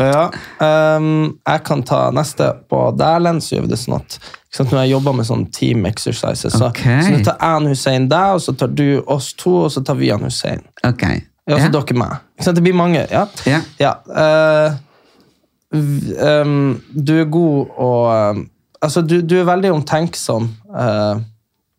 [0.00, 0.24] ja,
[0.60, 4.16] Um, jeg kan ta neste på Dæhlen, så gjør vi det sånn at
[4.64, 7.02] Når jeg jobber med sånn team exercises, så, okay.
[7.02, 9.98] så nå tar jeg Hussein deg, og så tar du oss to, og så tar
[9.98, 10.62] vi han Hussein.
[10.86, 11.24] Okay.
[11.46, 11.68] Ja, så Ja.
[11.68, 12.16] dere meg.
[12.40, 13.06] Så det blir mange.
[13.10, 13.26] Ja.
[13.78, 13.92] Ja.
[14.08, 14.76] Uh,
[15.72, 18.50] ehm, du er god og ehm,
[18.84, 20.50] Altså, du, du er veldig omtenksom.
[20.68, 21.22] Uh,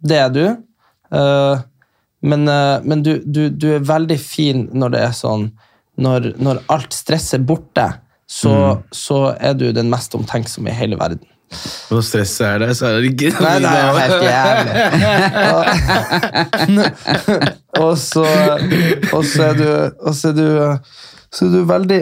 [0.02, 0.58] det er du.
[1.14, 1.62] Uh,
[2.22, 2.44] men
[2.84, 5.52] men du, du, du er veldig fin når det er sånn
[6.02, 7.86] Når, når alt stresset er borte,
[8.28, 11.26] så, så er du den mest omtenksomme i hele verden.
[11.88, 14.22] Når stresset er der, så er det ikke Nei, det er helt
[16.68, 16.88] jævlig.
[17.78, 18.24] Og, så,
[19.14, 19.68] og så er du,
[20.02, 20.48] og så er du,
[21.30, 22.00] så er du veldig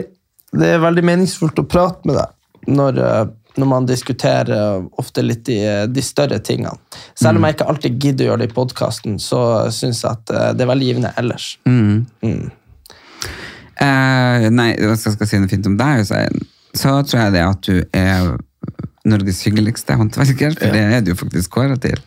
[0.56, 2.32] Det er veldig meningsfullt å prate med deg
[2.72, 3.26] når, eh,
[3.60, 5.58] når man diskuterer ofte litt de,
[5.92, 6.72] de større tingene.
[7.14, 9.40] Selv om jeg ikke alltid gidder å gjøre det i podkasten, så
[9.74, 11.46] syns jeg at eh, det er veldig givende ellers.
[13.76, 17.44] Eh, nei, hvis jeg skal si noe fint om deg, Hussein, så tror jeg det
[17.44, 18.32] at du er
[19.06, 22.00] Norges hyggeligste håndverker, for det er du faktisk kåra til.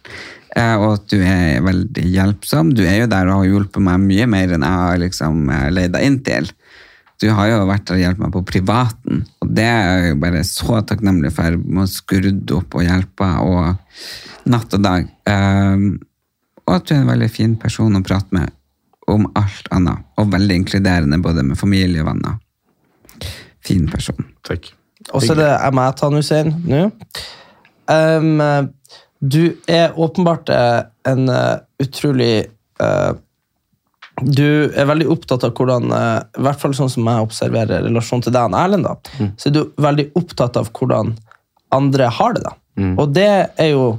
[0.56, 2.74] eh, og at du er veldig hjelpsom.
[2.76, 5.70] Du er jo der og har hjulpet meg mye mer enn jeg har liksom eh,
[5.72, 6.50] leid deg inn til.
[7.20, 10.44] Du har jo vært der og hjulpet meg på privaten, og det er jeg bare
[10.48, 11.58] så takknemlig for.
[11.60, 15.10] Med å skrudd opp og hjelpe, og natt og dag.
[15.28, 16.00] Um,
[16.64, 18.56] og at du er en veldig fin person å prate med
[19.10, 22.40] om alt annet, og veldig inkluderende både med familie og venner.
[23.66, 24.30] Fin person.
[24.48, 24.72] Takk.
[25.14, 26.84] Og så er det jeg meg, Tan Hussein, nå.
[27.90, 28.70] Um,
[29.20, 32.46] du er åpenbart eh, en eh, utrolig
[32.80, 33.12] uh,
[34.22, 38.24] Du er veldig opptatt av hvordan uh, I hvert fall sånn som jeg observerer relasjonen
[38.24, 41.18] til deg og Erlend, da, så er du veldig opptatt av hvordan
[41.76, 42.46] andre har det.
[42.46, 42.54] da.
[43.02, 43.90] Og det er jo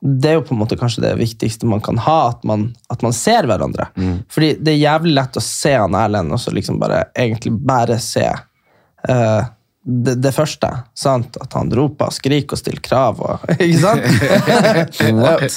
[0.00, 3.02] det er jo på en måte kanskje det viktigste man kan ha, at man, at
[3.04, 3.90] man ser hverandre.
[4.32, 7.98] Fordi det er jævlig lett å se han Erlend og så liksom bare egentlig bare
[8.00, 9.42] se eh,
[9.84, 10.68] det, det første.
[10.94, 11.36] sant?
[11.40, 13.20] At han roper og skriker og stiller krav.
[13.24, 14.04] Og, ikke sant?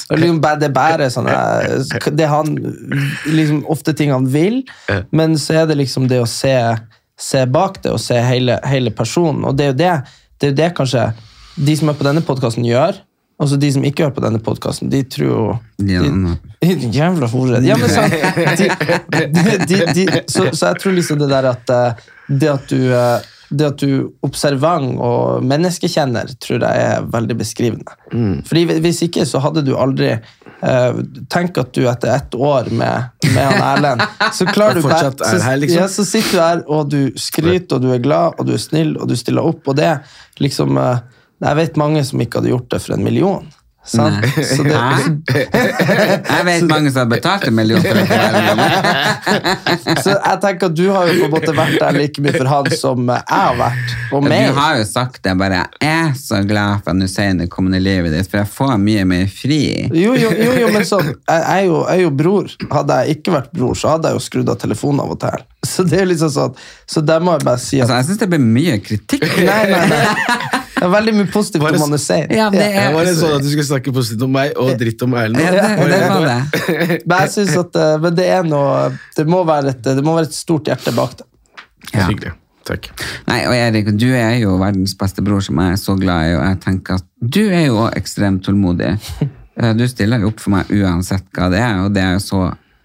[0.10, 1.10] Og liksom bare- det er bare
[2.16, 2.54] Det han
[3.26, 4.62] liksom ofte ting han vil,
[5.12, 6.54] men så er det liksom det å se,
[7.20, 9.44] se bak det og se hele, hele personen.
[9.44, 9.92] Og det er jo det,
[10.38, 11.08] det, er jo det kanskje
[11.54, 12.96] de som er på denne podkasten, gjør.
[13.38, 15.44] Altså de som ikke hører på denne podkasten, de tror jo
[15.84, 17.60] de, Jævla hore.
[17.66, 18.14] Ja, men sant.
[18.56, 18.68] De,
[19.28, 22.78] de, de, de, så, så jeg tror liksom det der at eh, det at du
[22.94, 27.96] eh, det at du observant og menneskekjenner, tror jeg er veldig beskrivende.
[28.48, 31.00] Fordi Hvis ikke så hadde du aldri eh,
[31.32, 34.04] Tenk at du etter ett år med, med han Erlend
[34.36, 35.80] Så klarer du bare- er så, her, liksom.
[35.82, 38.62] ja, så sitter du her, og du skryter, og du er glad, og du er
[38.62, 39.66] snill, og du stiller opp.
[39.68, 39.92] Og det
[40.42, 40.98] liksom eh,
[41.44, 43.50] Jeg vet mange som ikke hadde gjort det for en million.
[43.84, 44.24] Sant?
[44.48, 44.76] Så det?
[46.24, 48.06] Jeg vet mange som har betalt en million for med.
[50.00, 52.48] Så jeg tenker at du har jo på en måte vært der like mye for
[52.48, 54.52] han som jeg har vært, og Du mer.
[54.56, 57.82] har jo sagt det, bare jeg er så glad for at du sier det i
[57.82, 59.60] livet ditt, for jeg får mye mer fri.
[59.92, 62.50] Jo, jo, jo, jo men så, jeg er jo, jeg er jo bror.
[62.72, 65.44] Hadde jeg ikke vært bror, så hadde jeg jo skrudd av telefonen av og til.
[65.64, 66.56] Så det er liksom sånn,
[66.88, 69.28] så der må jeg bare si at Altså, jeg syns det blir mye kritikk.
[69.44, 70.63] Nei, nei, nei.
[70.74, 72.30] Det er veldig mye positivt Bare- om han Hussein.
[72.34, 75.02] Ja, det er var det sånn at du skulle snakke positivt om meg og dritt
[75.06, 75.40] om Erlend.
[75.44, 76.38] ja, det, det var det.
[77.06, 80.14] Men jeg synes at eh, men det er noe Det må være et, det må
[80.16, 81.26] være et stort hjerte bak det.
[81.94, 82.08] Ja.
[82.08, 82.32] Hyggelig.
[82.64, 82.88] Takk.
[83.28, 86.34] Nei, og Erik, du er jo verdens beste bror som jeg er så glad i,
[86.38, 88.94] og jeg tenker at du er jo ekstremt tålmodig.
[89.54, 92.22] Eh, Du stiller jo opp for meg uansett hva det er, og det er jeg
[92.24, 92.40] så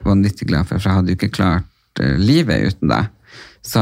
[0.06, 3.08] vanvittig glad for, for jeg hadde jo ikke klart eh, livet uten deg.
[3.66, 3.82] Så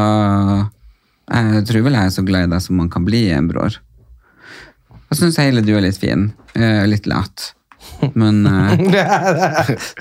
[1.28, 3.76] jeg tror vel jeg er så glad i deg som man kan bli en bror.
[5.08, 6.32] Jeg syns hele du er litt fin.
[6.58, 7.54] Uh, Litt lat.
[8.14, 8.74] Men uh...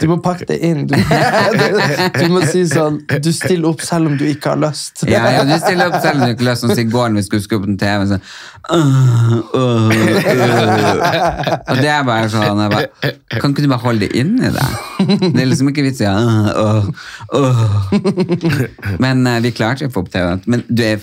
[0.01, 0.87] Du må pakke det inn.
[0.91, 0.97] Du,
[2.21, 5.05] du må si sånn Du stiller opp selv om du ikke har lyst.
[5.09, 7.21] Ja, ja, du stiller opp selv om du ikke har sånn som i går da
[7.21, 8.07] vi skulle skru på den TV.
[8.11, 8.25] Sånn,
[8.73, 8.79] uh,
[9.55, 9.91] uh, åh».
[11.73, 14.71] Og det er bare sånn jeg bare, Kan ikke du bare holde det inni deg?
[15.23, 16.11] Det er liksom ikke vits i.
[19.03, 20.43] Men eh, vi klarte å få opp TV-en.
[20.51, 20.99] Men du er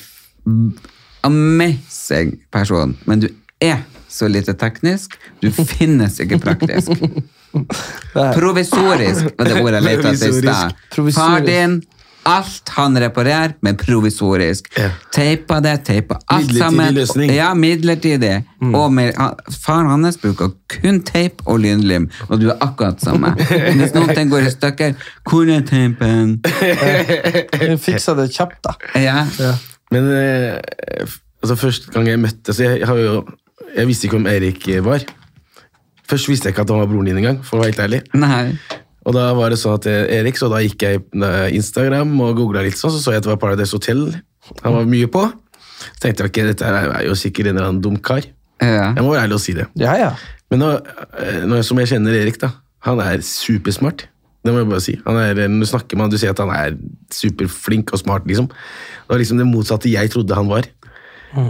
[1.23, 2.97] amazing person.
[3.07, 3.29] Men du
[3.63, 5.17] er så lite teknisk.
[5.41, 6.93] Du finnes ikke praktisk.
[8.13, 10.77] Provisorisk var det ordet jeg lette etter i stad.
[11.15, 11.75] Far din,
[12.29, 14.69] alt han reparerer, men provisorisk.
[15.13, 16.93] Teipa det, teipa alt Midlertidig sammen.
[16.95, 17.33] løsning.
[17.35, 18.35] Ja, midlertidig.
[18.69, 23.33] Og med, han- faren hans bruker kun teip og lynlim, og du er akkurat samme.
[23.77, 24.95] Hvis noen ting går i stykker,
[25.29, 26.37] hvor er teipen?
[27.73, 28.77] Du fiksa det kjapt, da.
[28.99, 29.25] Ja.
[29.93, 30.57] Men eh,
[31.43, 33.19] altså, første gang jeg møtte så jeg, har jo,
[33.73, 35.05] jeg visste ikke hvem Erik var.
[36.09, 38.01] Først visste jeg ikke at han var broren din engang, for å være helt ærlig.
[38.19, 38.53] Nei.
[39.03, 42.37] Og da var det sånn at eh, Erik, så da gikk jeg på Instagram og
[42.39, 44.05] googla litt sånn, så så jeg at det var Paradise Hotel
[44.63, 45.23] han var mye på.
[45.83, 48.25] Så tenkte jeg ok, dette er jo sikkert en eller annen dum kar.
[48.63, 48.91] Ja.
[48.91, 49.67] Jeg må være ærlig og si det.
[49.79, 50.11] Ja, ja.
[50.51, 50.71] Men nå,
[51.19, 52.51] eh, nå som jeg kjenner Erik, da,
[52.87, 54.05] han er supersmart.
[54.43, 54.97] Det må jeg bare si.
[55.05, 56.75] Han er, når du snakker med han, du ser at han er
[57.15, 58.49] superflink og smart, liksom.
[58.51, 60.67] Det var liksom det motsatte jeg trodde han var.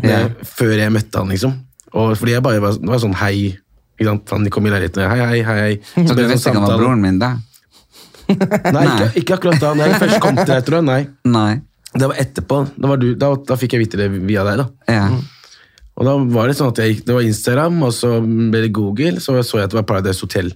[0.06, 1.58] Det, Før jeg møtte han, liksom.
[1.93, 3.53] Og fordi jeg bare var, var sånn hei.
[3.97, 4.32] Ikke sant?
[4.34, 5.58] Han kom i leiligheten, hei, hei, hei.
[5.62, 6.06] hei.
[6.08, 7.36] Så du visste sånn ikke han var broren min da?
[8.73, 9.73] Nei, ikke, ikke akkurat da.
[9.77, 10.88] Når jeg først kom til deg, tror jeg.
[10.89, 11.01] Nei.
[11.29, 11.53] Nei.
[11.93, 12.60] Det var etterpå.
[12.73, 14.67] Da, var du, da, da fikk jeg vite det via deg, da.
[14.89, 15.06] Ja.
[15.93, 18.71] Og da var det sånn at jeg gikk, det var Instagram, og så ble det
[18.73, 20.49] Google, så så jeg at det var Paradise Hotel.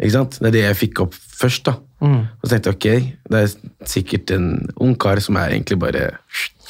[0.00, 0.38] Ikke sant?
[0.40, 1.64] Det er det jeg fikk opp først.
[1.68, 1.76] da.
[2.00, 4.46] Og så tenkte jeg ok, det er sikkert en
[4.80, 6.06] ung kar som er egentlig bare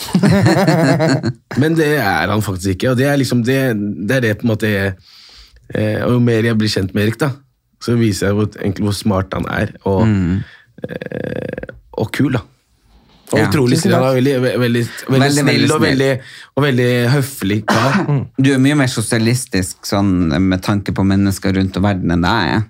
[1.61, 2.91] Men det er han faktisk ikke.
[2.93, 3.61] Og det er liksom det,
[4.09, 4.95] det, er det på en måte jeg,
[5.75, 7.31] eh, Og jo mer jeg blir kjent med Erik, da,
[7.83, 10.03] så viser jeg hvor, egentlig hvor smart han er, og,
[10.89, 12.43] eh, og kul, da.
[13.31, 13.47] Og Ja.
[13.47, 13.95] utrolig snill.
[13.95, 16.11] Han er veldig, veldig, veldig, veldig, Veldig, snill og veldig,
[16.57, 18.01] og veldig høflig kar.
[18.43, 20.11] Du er mye mer sosialistisk sånn,
[20.49, 22.65] med tanke på mennesker rundt og verden enn det jeg er.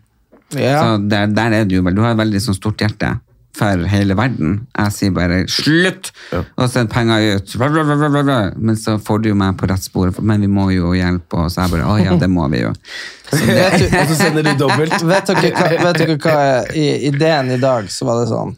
[0.57, 0.79] Ja.
[0.83, 3.19] Så der, der er du vel, du har et veldig sånn stort hjerte
[3.61, 4.61] for hele verden.
[4.79, 7.55] Jeg sier bare slutt, og send penger ut.
[8.57, 11.65] Men så får du meg på rett spor, men vi må jo hjelpe, og så
[11.67, 12.71] jeg bare, å ja, det må vi jo.
[12.71, 14.95] Og så sender du dobbelt.
[15.13, 18.57] Vet dere hva, vet dere hva er- i ideen i dag så var det sånn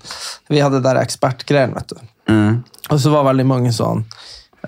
[0.48, 2.06] Vi hadde der ekspertgreiene, vet du.
[2.32, 2.62] Mm.
[2.88, 4.04] Og så var veldig mange sånn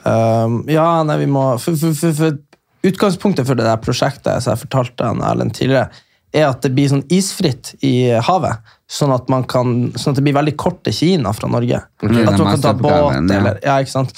[0.04, 2.40] um, Ja, nei, vi må for, for, for, for
[2.84, 5.88] Utgangspunktet for det der prosjektet som jeg fortalte han Erlend tidligere,
[6.34, 8.74] er at det blir sånn isfritt i havet.
[8.90, 11.80] Sånn at, man kan, sånn at det blir veldig kort til Kina fra Norge.
[12.04, 14.12] Er At man kan ta båt eller Ja, ikke sant?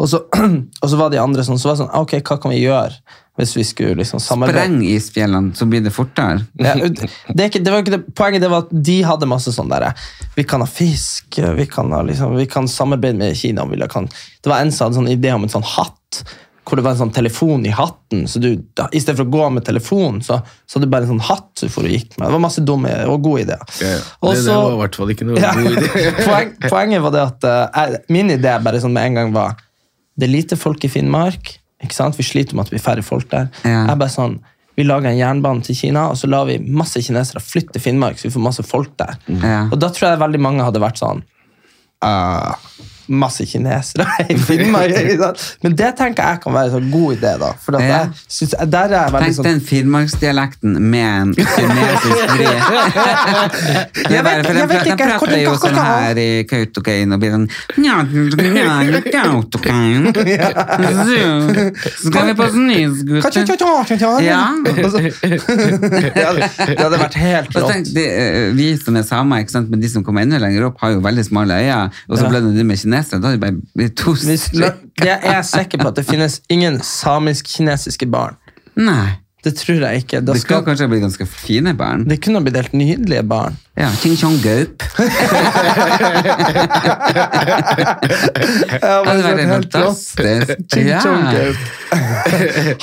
[0.00, 0.22] Og så,
[0.82, 2.96] og så var de andre sånn, så var det sånn Ok, hva kan vi gjøre
[3.36, 4.62] hvis vi skulle liksom samarbeide?
[4.62, 6.46] Spreng isfjellene, så blir det fortere.
[6.56, 9.68] Ja, det, ikke, det var ikke det, poenget det var at de hadde masse sånn
[9.68, 9.90] der
[10.38, 13.66] Vi kan ha fisk, vi kan, ha, liksom, vi kan samarbeide med Kina.
[13.68, 16.22] Vi kan, det var en som hadde sånn idé om en sånn hatt,
[16.66, 18.24] hvor det var en sånn telefon i hatten.
[18.28, 21.06] så du, da, I stedet for å gå med telefon, så, så hadde du bare
[21.06, 22.26] en sånn hatt du for å gikk med.
[22.26, 23.62] Det var masse dumme og gode ideer.
[23.82, 24.00] Ja, ja.
[24.18, 25.52] Og Det, det var i hvert fall ikke noe ja.
[25.54, 26.02] god idé.
[26.26, 29.54] Poeng, poenget var det at uh, Min idé bare sånn med en gang var
[30.18, 31.54] Det er lite folk i Finnmark.
[31.84, 32.18] ikke sant?
[32.18, 33.46] Vi sliter med at vi er færre folk der.
[33.62, 33.84] Ja.
[33.92, 34.40] Jeg bare sånn,
[34.74, 38.18] Vi lager en jernbane til Kina, og så lar vi masse kinesere flytte til Finnmark.
[38.18, 39.14] så vi får masse folk der.
[39.30, 39.62] Ja.
[39.70, 41.22] Og da tror jeg veldig mange hadde vært sånn
[42.02, 42.58] ah,
[43.08, 45.38] Masse kinesere i Finnmark.
[45.62, 47.32] Men det tenker jeg kan være en sånn god idé.
[47.38, 47.52] da.
[47.62, 47.80] For Ja.
[47.86, 52.46] jeg synes, Der er jeg veldig Tenk sånn den finnmarksdialekten med en kinesisk vri.
[52.46, 54.96] Er Jeg vet- jeg vet ikke.
[54.96, 57.48] de prater jo sånn her i Kautokeino og blir sånn
[62.06, 63.22] skal vi på snus, gutter.
[64.26, 64.42] Ja.
[66.66, 67.92] Det hadde vært helt rått.
[67.96, 71.24] eh, vi som er samer, men de som kommer enda lenger opp, har jo veldig
[71.28, 71.90] smale øyne.
[72.08, 72.95] Og så ble det med kinesere.
[73.04, 74.72] Da er det bare to stykker.
[75.04, 78.36] Jeg er sikker på at det finnes ingen samisk-kinesiske barn.
[78.76, 79.16] Nei.
[79.46, 80.18] Det tror jeg ikke.
[80.20, 82.02] Da Det skal skal, kanskje bli ganske fine barn.
[82.10, 83.54] det kunne blitt helt nydelige barn.
[83.76, 84.82] Ja, Ching Chong Gaup.
[88.86, 90.50] Ja, Det hadde vært fantastisk.
[90.72, 91.58] Ching chong gaup.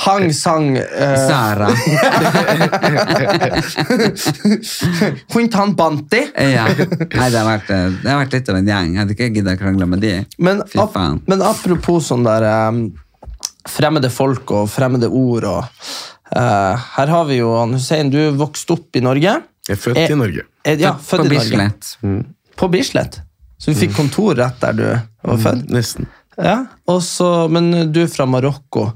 [0.04, 0.84] Hang sang uh,
[1.28, 1.68] Sara.
[5.32, 6.22] Quintan Banti.
[6.34, 6.64] Ja.
[6.68, 8.88] Nei, det har, vært, eh, det har vært litt av en gjeng.
[8.94, 10.14] Jeg hadde ikke giddet å krangle med de.
[10.38, 10.94] Men, ap
[11.28, 12.78] men apropos sånn der um,
[13.68, 15.60] fremmede folk og fremmede ord og
[16.32, 19.36] Her har vi jo han Hussein, du vokste opp i Norge.
[19.68, 20.44] Jeg er født er, i Norge.
[20.64, 21.96] Er, ja, På i Bislett.
[22.02, 22.24] Norge.
[22.24, 22.56] Bislett.
[22.56, 23.20] På Bislett.
[23.58, 24.84] Så du fikk kontor rett der du
[25.24, 25.68] var født.
[25.72, 26.08] Nesten.
[26.36, 28.88] Ja, også, Men du er fra Marokko.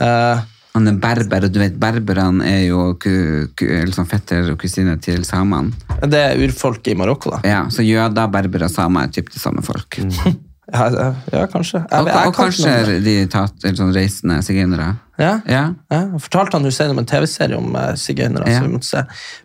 [0.00, 0.42] Eh,
[0.76, 3.12] Han er berber, og du vet, berberne er jo ku,
[3.56, 5.72] ku, liksom fetter og kusiner til samene.
[6.04, 7.38] det er urfolket i Marokko, da.
[7.48, 9.96] Ja, så jøder, berbere og samer er typ de samme folk.
[10.02, 10.34] Ja,
[10.72, 11.80] ja, ja kanskje.
[11.90, 12.96] Jeg, Og, jeg og kanskje det.
[13.04, 14.88] de tatt, en sånn reisende sigøynere.
[15.20, 15.30] Ja?
[15.46, 15.62] Ja.
[15.92, 18.50] Ja, jeg fortalte han Hussein om en TV-serie om uh, sigøynere.
[18.50, 18.58] Ja.
[18.58, 19.04] som vi måtte se.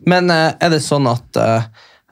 [0.09, 1.67] Men uh, er det sånn at uh,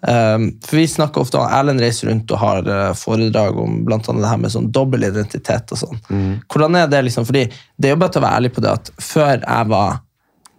[0.05, 4.11] um, For vi snakker ofte om Erlend reiser rundt og har uh, foredrag om blant
[4.11, 5.73] annet det her med sånn dobbel identitet.
[5.73, 6.05] og sånn.
[6.45, 8.75] Hvordan er det liksom, fordi Det er jo bare til å være ærlig på det
[8.77, 9.99] at før jeg var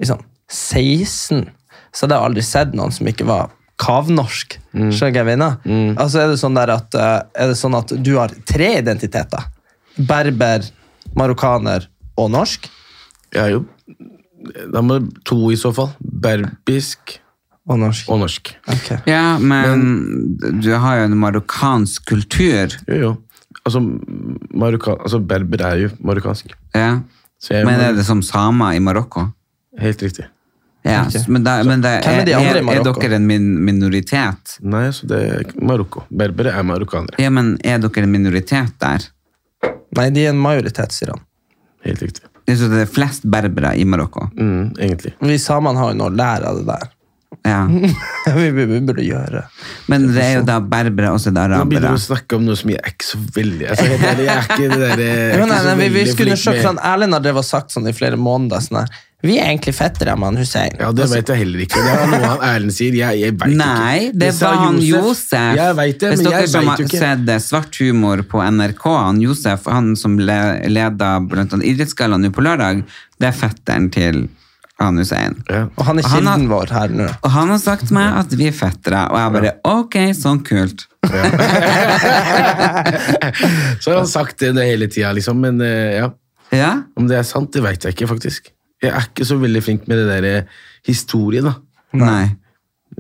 [0.01, 1.47] liksom 16,
[1.95, 4.59] så hadde jeg aldri sett noen som ikke var kavnorsk.
[4.75, 5.95] Skjønner du hva jeg mener?
[6.01, 9.47] Altså er det, sånn der at, eh, er det sånn at du har tre identiteter?
[9.97, 10.67] Berber,
[11.19, 11.89] marokkaner
[12.21, 12.69] og norsk?
[13.35, 13.65] Jeg er jo
[14.73, 15.91] Da må det to i så fall.
[16.01, 17.19] Berbisk
[17.69, 18.09] Og norsk.
[18.09, 18.55] og norsk.
[18.73, 18.97] Okay.
[19.07, 22.73] Ja, men, du har jo en marokkansk kultur.
[22.89, 23.11] Jo, jo.
[23.67, 23.83] Altså,
[24.57, 26.55] Marokka, altså berber er jo marokkansk.
[26.75, 27.01] Ja.
[27.41, 29.27] Så jeg, Men er det som samer i Marokko?
[29.79, 30.25] Helt riktig.
[30.83, 34.55] Ja, men, da, men da, er er, de andre er, er dere en min minoritet?
[34.65, 36.07] Nei, så det er Marokko.
[36.09, 37.21] Berbere er marokkanere.
[37.21, 39.05] Ja, men er dere en minoritet der?
[39.99, 41.21] Nei, de er en majoritet, sier han.
[41.85, 42.25] Helt riktig.
[42.49, 44.31] Det så det er flest berbere i Marokko.
[44.35, 45.13] Mm, egentlig.
[45.21, 46.89] Vi samene har jo noe å lære av det der.
[47.45, 47.65] Ja.
[48.37, 49.45] vi, vi, vi burde gjøre
[49.89, 52.37] Men det er jo da berbere, og så er det Nå begynner du å snakke
[52.37, 55.15] om noe som jeg er ikke så veldig altså, Jeg er ikke det der, jeg
[55.15, 57.89] er Jo, ikke nei, nei, vi, vi skulle undersøke sånn, Erlend har drevet sagt sånn
[57.89, 60.77] i flere måneder sånn her, Vi er egentlig fettere med han Hussein.
[60.81, 61.81] Ja, det vet jeg heller ikke.
[61.85, 62.95] Det er noe han Erlend sier.
[62.97, 64.21] Jeg, jeg vet Nei, ikke.
[64.23, 65.59] det var han Josef.
[65.59, 68.41] Jeg vet det, Hvis men dere jeg som vet har sett eh, Svart humor på
[68.41, 70.41] NRK, han Josef, han som le,
[70.73, 71.15] leda
[71.61, 72.85] Idrettsgallaen nå på lørdag,
[73.21, 74.23] det er fetteren til
[74.87, 75.35] han Hussein.
[75.51, 75.65] Ja.
[75.77, 77.07] Og han er kilden vår her nå.
[77.21, 80.41] Og han har sagt til meg at vi er fettere, og jeg bare ok, sånn
[80.47, 80.87] kult.
[83.81, 85.41] Så har han sagt det, hele tida, liksom.
[85.43, 86.11] Men eh, ja,
[86.57, 86.73] Ja?
[86.99, 88.53] om det er sant, det veit jeg ikke, faktisk.
[88.83, 90.47] Jeg er ikke så veldig flink med det der
[90.89, 91.55] historien, da.
[92.01, 92.27] Nei.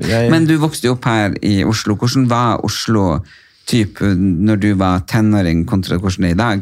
[0.00, 1.96] Jeg, Men du vokste jo opp her i Oslo.
[1.98, 3.24] Hvordan var Oslo
[3.70, 6.60] typ når du var tenåring kontra hvordan det er i dag?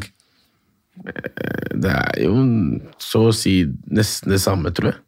[1.79, 2.33] det er jo
[3.01, 3.53] så å si
[3.89, 4.99] nesten det samme, tror jeg.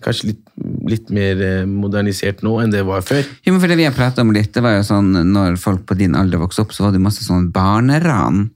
[0.00, 0.44] Kanskje litt,
[0.88, 3.24] litt mer eh, modernisert nå enn det var før.
[3.44, 5.84] Jo, men for det vi har pratet om litt, det var jo sånn, når folk
[5.88, 8.48] på din alder vokste opp, så var det masse sånn barneran.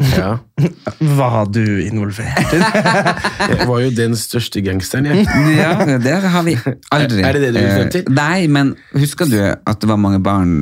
[0.00, 0.38] Ja.
[1.20, 2.52] Var du involvert?
[3.52, 5.26] Jeg var jo den største gangsteren, jeg.
[5.58, 6.54] Ja, det har vi
[6.94, 7.20] aldri.
[7.22, 8.04] Er det det du vil frem til?
[8.06, 10.54] Eh, Nei, men husker du at det var mange barn,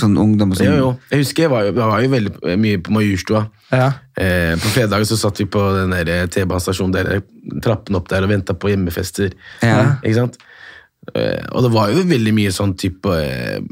[0.00, 0.72] sånn ungdom og sånn?
[0.72, 0.90] Jo, jo.
[1.12, 3.44] Jeg husker jeg var jo, jeg var jo veldig mye på Majorstua.
[3.70, 3.88] Ja.
[4.18, 7.22] Eh, på fredag så satt vi på den eh, T-banestasjonen der,
[7.64, 9.36] trappen opp der og venta på hjemmefester.
[9.62, 10.00] Ja.
[10.02, 10.40] Ikke sant?
[11.14, 13.62] Eh, og det var jo veldig mye sånn type eh,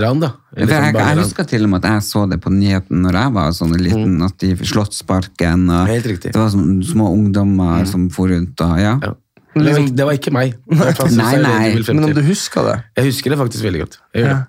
[0.00, 0.32] ran, da.
[0.56, 3.18] Liksom sånn jeg, jeg husker til og med at jeg så det på nyheten når
[3.20, 5.94] jeg var sånn liten, at de Slottsparken, og Mm.
[5.94, 6.30] Helt riktig.
[6.30, 6.32] Mm.
[6.32, 8.98] det var sånn små ungdommer som for rundt, og ja.
[9.02, 9.14] Ja.
[9.58, 10.54] Det, var ikke, det var ikke meg.
[11.18, 11.82] Nei, nei.
[11.88, 12.76] Men om du husker det?
[13.00, 13.98] Jeg husker det faktisk veldig godt.
[14.14, 14.46] Jeg gjør det.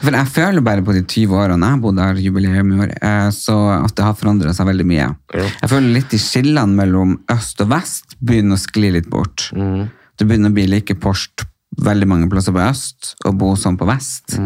[0.00, 3.26] For jeg føler bare på de 20 årene jeg bodde her, jubileum i år, eh,
[3.36, 5.10] så at det har forandret seg veldig mye.
[5.34, 9.50] Jeg føler litt de skillene mellom øst og vest begynner å skli litt bort.
[9.52, 11.44] Det begynner å bli like porscht
[11.82, 14.36] veldig mange plasser på øst, og bo sånn på vest.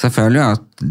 [0.00, 0.84] Så jeg føler jo at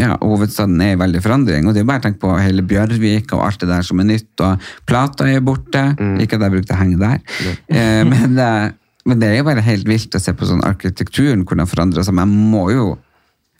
[0.00, 3.34] ja, hovedstaden er i veldig forandring, og det er bare å tenke på hele Bjørvik
[3.36, 5.82] og alt det der som er nytt, og plata er borte,
[6.24, 7.20] ikke at jeg brukte å henge der,
[7.68, 8.72] eh, men, eh,
[9.04, 12.06] men det er jo bare helt vilt å se på sånn arkitekturen, hvordan det forandrer
[12.08, 12.86] seg, men jeg må jo,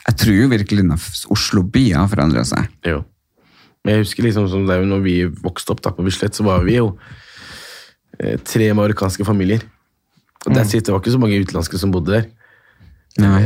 [0.07, 2.73] jeg tror jo virkelig at Oslo by har forandret seg.
[2.89, 3.03] Jo.
[3.85, 6.37] Men jeg husker liksom som det er jo når vi vokste opp da på Bislett,
[6.37, 6.95] så var vi jo
[8.19, 9.61] eh, tre marokkanske familier.
[10.47, 12.29] Og that's it, det var ikke så mange utenlandske som bodde der.
[13.21, 13.43] Nei.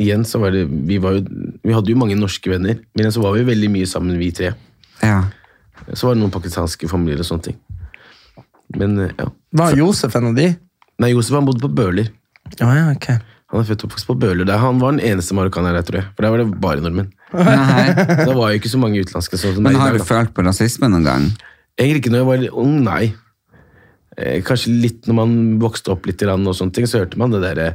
[0.00, 1.24] Igjen så var det, vi, var jo,
[1.62, 4.54] vi hadde jo mange norske venner, men så var vi veldig mye sammen, vi tre.
[5.04, 5.26] Ja.
[5.92, 7.58] Så var det noen pakistanske familier og sånne ting.
[8.78, 9.28] Men eh, ja.
[9.60, 10.48] Var Josef en av de?
[11.00, 12.10] Nei, Josef han bodde på Bøler.
[12.60, 13.20] Oh, ja, okay.
[13.50, 14.46] Han er født og oppvokst på Bøler.
[14.46, 14.60] Der.
[14.62, 16.08] Han var den eneste marokkaner der, tror jeg.
[16.14, 17.10] For der var det bare nordmenn.
[17.34, 17.86] Nei.
[18.22, 19.40] Da var jo ikke så mange utenlandske.
[19.40, 21.26] Sånn Men har du følt på rasisme noen gang?
[21.80, 23.10] Egentlig ikke når jeg var ung, nei.
[24.20, 27.40] Eh, kanskje litt når man vokste opp litt og sånne ting, så hørte man det
[27.44, 27.68] derre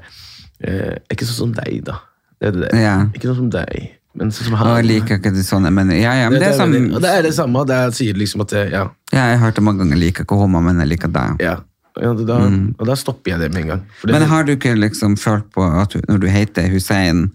[0.61, 1.99] eh, Ikke sånn som deg, da.
[2.41, 2.71] Det det.
[2.77, 2.97] Ja.
[3.15, 4.73] Ikke sånn som deg, men sånn som han.
[4.79, 7.13] jeg liker ikke det sånne, men ja, ja, men det, det er er sånn, det
[7.13, 7.63] er det samme.
[7.65, 8.83] Det er, sier liksom at det, ja,
[9.13, 11.41] ja, jeg har hørt det mange ganger, jeg liker ikke homo, men jeg liker deg.
[11.43, 11.55] ja.
[12.03, 12.37] ja da,
[12.75, 13.83] Og da stopper jeg det med en gang.
[14.03, 17.29] Det, Men har du ikke liksom følt på at du, når du heter Hussein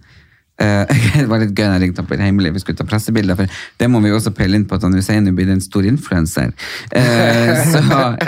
[1.20, 3.60] Det var litt gøy når jeg ringte opp i Hemmelig, vi skulle ta pressebilder, for
[3.80, 6.52] det må vi også peile inn på at han Hussein er blitt en stor influenser.
[6.96, 7.80] Eh, så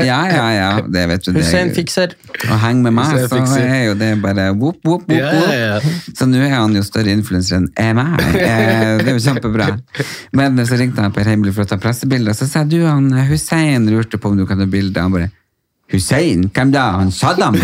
[0.06, 1.32] ja, ja, ja, det vet du.
[1.32, 2.16] Det, Hussein fikser.
[2.48, 5.90] Å henge med meg, så er jo det bare whoop, whoop, whoop, whoop.
[6.16, 8.16] Så nå er han jo større influenser enn jeg meg.
[8.32, 9.68] Eh, det er jo kjempebra.
[10.38, 13.12] Men så ringte han Per Hemmelig for å ta pressebilder, så sa jeg, du, han
[13.28, 15.02] Hussein lurte på om du kan ta bilde.
[15.02, 15.30] Han bare
[15.92, 16.46] Hussein?
[16.54, 16.84] Hvem da?
[16.98, 17.56] Han Saddam?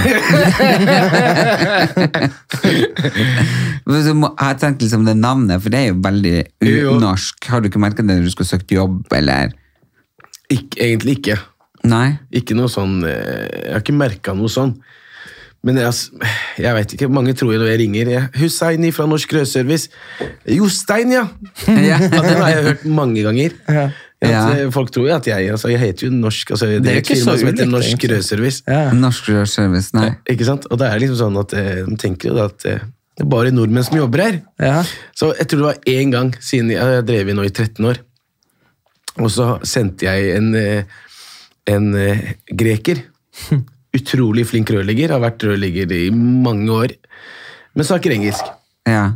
[3.88, 6.34] Så må- jeg tenkte liksom det navnet, for det er jo veldig
[6.94, 7.48] unorsk.
[7.48, 9.54] Har du ikke merket det når du skulle søkt jobb, eller?
[10.50, 11.34] ikke, egentlig ikke.
[11.88, 12.16] Nei?
[12.34, 14.72] Ikke noe sånn eh, Jeg har ikke merka noe sånn.
[15.66, 15.92] Men jeg,
[16.62, 19.90] jeg vet ikke, mange tror jo når jeg ringer jeg, Hussein fra Norsk Rødservice.
[20.56, 21.24] Jostein, ja!
[21.68, 21.98] Ja.
[21.98, 21.98] ja!
[22.08, 23.56] Den har jeg hørt mange ganger.
[23.68, 23.92] At,
[24.24, 24.40] Ja.
[24.50, 26.96] eh, Folk tror jo at jeg altså, Jeg heter jo Norsk altså, Det, Det er
[26.98, 28.06] et ikke firma så som heter Norsk.
[28.10, 28.62] Rødservice.
[28.66, 28.80] Ja.
[28.92, 30.08] Norsk Rødservice, nei.
[30.34, 30.66] Ikke sant?
[30.72, 32.82] Og det er liksom sånn at eh, de tenker jo da at eh,
[33.18, 34.40] det er bare nordmenn som jobber her.
[34.62, 34.80] Ja.
[35.14, 37.88] Så jeg tror det var én gang siden jeg, jeg har drevet nå i 13
[37.90, 37.98] år.
[39.18, 40.52] Og så sendte jeg en,
[41.66, 41.88] en
[42.54, 43.00] greker.
[43.98, 45.16] Utrolig flink rørlegger.
[45.16, 46.94] Har vært rørlegger i mange år.
[47.74, 48.46] Men snakker engelsk.
[48.86, 49.08] Ja.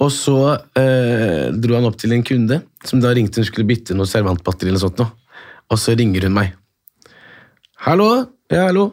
[0.00, 0.36] Og så
[0.80, 4.70] eh, dro han opp til en kunde som da ringte hun skulle bytte noe servantbatteri.
[4.72, 5.06] eller sånt nå.
[5.70, 6.54] Og så ringer hun meg.
[7.84, 8.08] Hallo?
[8.50, 8.90] Ja, hallo.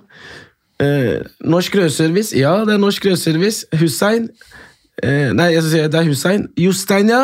[0.84, 2.36] Eh, norsk rødservice?
[2.38, 3.66] Ja, det er Norsk rødservice.
[3.80, 4.28] Hussein?
[5.02, 6.48] Eh, nei, jeg skal si det er Hussein.
[6.60, 7.24] Jostein, ja.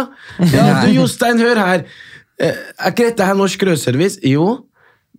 [0.53, 1.83] Ja, du Jostein, hør her.
[2.41, 4.23] Eh, er ikke dette her Norsk rødservice?
[4.25, 4.63] Jo.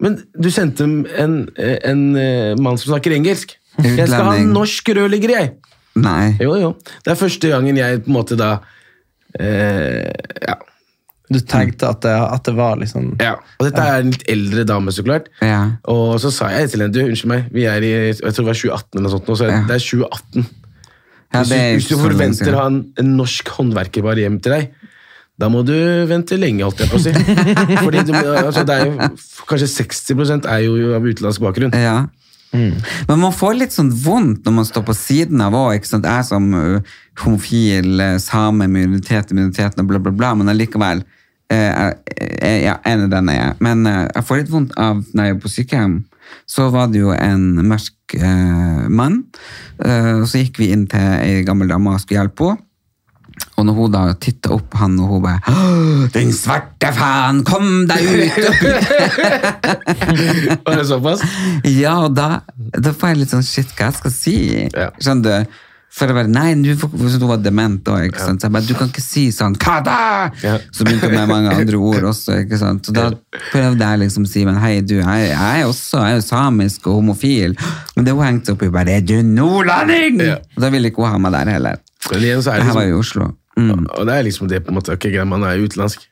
[0.03, 2.03] Men du sendte en, en, en
[2.59, 3.55] mann som snakker engelsk.
[3.79, 5.53] Jeg skal ha en norsk rødligger, jeg.
[5.95, 6.35] Nei.
[6.43, 6.73] Jo, jo.
[7.05, 8.53] Det er første gangen jeg på en måte da
[9.41, 10.11] eh,
[10.49, 10.57] ja.
[11.33, 13.33] Du tenkte at det, at det var liksom ja.
[13.59, 15.31] Og dette er en litt eldre dame, så klart.
[15.43, 15.63] Ja.
[15.91, 18.51] Og så sa jeg til henne du, unnskyld meg, vi er i jeg tror det
[18.51, 19.63] var 2018 eller noe sånt, nå, så Ja.
[19.71, 20.45] det er 2018.
[21.35, 22.55] Ja, hvis, det er du, hvis du ikke så lenge forventer siden.
[22.55, 24.69] å ha en, en norsk håndverker bare hjem til deg,
[25.43, 25.73] da må du
[26.07, 27.15] vente lenge, holdt jeg på å si.
[27.87, 29.09] Fordi du, må- altså, det er jo,
[29.51, 31.75] kanskje 60 er jo av utenlandsk bakgrunn.
[31.75, 31.97] Ja.
[33.09, 35.83] Men man får litt sånn vondt når man står på siden av òg.
[35.83, 36.65] Jeg som ø,
[37.25, 41.05] homofil, ø, same, minoritet minoritet og bla, bla, bla, men allikevel
[41.53, 43.57] eh, eh, Ja, en av den er jeg.
[43.67, 45.97] Men eh, jeg får litt vondt av når jeg er på sykehjem.
[46.51, 49.25] Så var det jo en mørk eh, mann,
[49.85, 52.69] eh, så gikk vi inn til ei gammel dame og skulle hjelpe henne.
[53.55, 55.41] Og når hun da titta opp på han, og hun bare
[56.15, 58.39] 'Den svarte faen, kom deg ut!'
[60.67, 61.23] Var det såpass?
[61.65, 64.37] ja, og da, da får jeg litt sånn shit, hva jeg skal si?
[64.75, 64.91] Ja.
[65.01, 65.61] Skjønner du?
[65.95, 68.43] For å være, nei, du, hun var dement da, ikke sant?
[68.43, 69.99] Så jeg bare, du kan ikke si sånn, hva da?
[70.43, 70.57] Ja.
[70.75, 72.89] Så begynte hun med mange andre ord også, ikke sant?
[72.89, 73.05] Så da
[73.53, 76.89] prøvde jeg liksom å si, men hei du, jeg, jeg er også, jeg er samisk
[76.91, 77.55] og homofil.
[77.95, 80.19] Men det hun hengte opp i bare, er du nordlanding?
[80.27, 80.41] Ja.
[80.57, 81.79] Og da ville ikke hun ha meg der heller.
[82.11, 83.29] Men igjen så er Det liksom, her var jo i liksom, Oslo.
[83.55, 83.87] Mm.
[83.87, 86.09] Og det er liksom det på en måte, ok, greit, man er utenlandsk,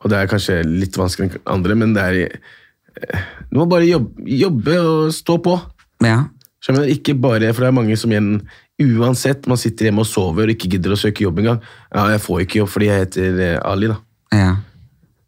[0.00, 3.84] og det er kanskje litt vanskeligere enn andre, men det er eh, Du må bare
[3.84, 5.58] jobbe, jobbe og stå på.
[6.04, 6.22] Ja.
[6.66, 8.40] Skjønner mener, Ikke bare, for det er mange som igjen,
[8.82, 11.60] uansett, man sitter hjemme og sover og ikke gidder å søke jobb engang.
[11.94, 14.00] Ja, jeg får ikke jobb fordi jeg heter eh, Ali, da.
[14.34, 14.54] ja.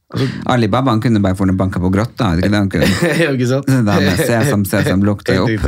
[0.09, 2.86] Altså, Alibaba han kunne bare få banka på grotta, er ikke det han kunne?
[3.22, 3.66] ja, ikke sant?
[3.68, 5.66] Da med sesam, sesam, lukter opp.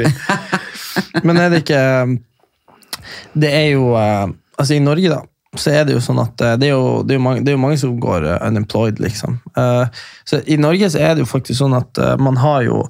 [1.28, 1.82] Men er det ikke
[3.36, 5.20] Det er jo eh, Altså, i Norge, da,
[5.60, 7.52] så er det jo sånn at eh, det er jo, det er jo, mange, det
[7.52, 9.38] er jo mange som går eh, unemployed, liksom.
[9.60, 12.82] Eh, Så i Norge så er det jo faktisk sånn at man har jo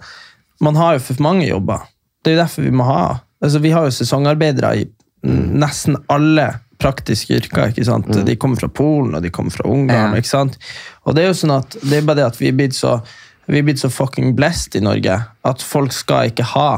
[0.62, 1.86] Man har jo for mange jobber.
[2.20, 3.02] Det er jo derfor vi må ha
[3.40, 4.82] Altså, vi har jo sesongarbeidere i
[5.24, 6.44] nesten alle
[6.80, 7.70] praktiske yrker.
[7.70, 8.08] ikke sant?
[8.26, 10.12] De kommer fra Polen, og de kommer fra Ungarn.
[10.12, 10.20] Ja.
[10.20, 10.58] ikke sant?
[11.04, 12.98] Og det er jo sånn at det er bare det at vi er blitt så
[13.50, 15.16] vi er blitt så fucking blessed i Norge
[15.48, 16.68] at folk skal ikke ha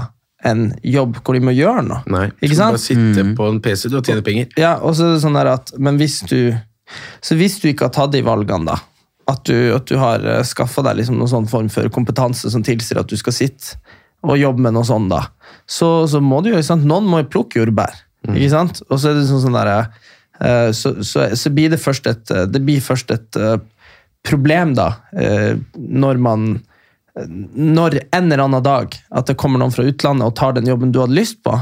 [0.48, 2.00] en jobb hvor de må gjøre noe.
[2.10, 2.78] Nei, ikke sant?
[2.78, 4.48] bare sitte på en PC du, og tjene penger.
[4.58, 6.54] Ja, og så er det sånn der at, men hvis du,
[7.22, 8.78] så hvis du ikke har tatt de valgene da,
[9.30, 12.98] at du, at du har skaffet deg liksom noen sånn form for kompetanse som tilsier
[13.02, 13.78] at du skal sitte
[14.22, 15.24] og jobbe med noe sånt da,
[15.66, 18.82] så, så må du jo, noen må jo plukke jordbær, ikke sant?
[18.88, 19.72] Og så er det sånn sånn der,
[20.40, 23.56] eh, så, så, så blir det først et, eh, det blir først et eh,
[24.26, 26.52] problem da, eh, når man
[27.12, 30.94] når en eller annen dag at det kommer noen fra utlandet og tar den jobben
[30.94, 31.58] du hadde lyst på,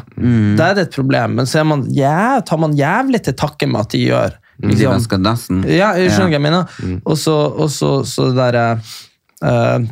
[0.55, 1.35] da er det et problem.
[1.41, 4.37] Men så man, ja, tar man jævlig til takke med at de gjør.
[4.61, 4.93] De liksom.
[4.93, 5.63] vasker dassen.
[5.67, 7.01] Ja, jeg skjønner hva jeg mener.
[7.03, 7.35] Og så,
[7.73, 8.65] så, så det derre
[9.43, 9.89] eh,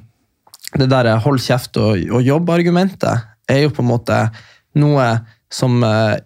[0.76, 4.16] Det derre hold kjeft og, og jobb-argumentet er jo på en måte
[4.78, 5.06] noe
[5.52, 6.18] som eh,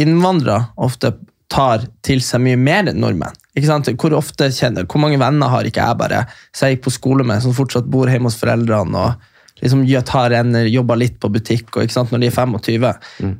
[0.00, 1.12] innvandrere ofte
[1.52, 3.36] tar til seg mye mer enn nordmenn.
[3.56, 3.88] Ikke sant?
[4.00, 7.26] Hvor, ofte kjenner, hvor mange venner har ikke jeg bare som jeg gikk på skole
[7.26, 11.72] med, som fortsatt bor hjemme hos foreldrene og liksom tar en, jobber litt på butikk
[11.72, 12.88] og, ikke sant, når de er 25.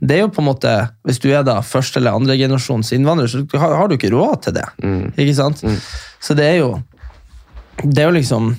[0.01, 0.73] Det er jo på en måte,
[1.07, 4.43] Hvis du er da første eller andre generasjons innvandrer, så har, har du ikke råd
[4.49, 4.67] til det.
[5.17, 5.63] Ikke sant?
[6.21, 6.73] Så det er jo
[7.85, 8.57] det er jo liksom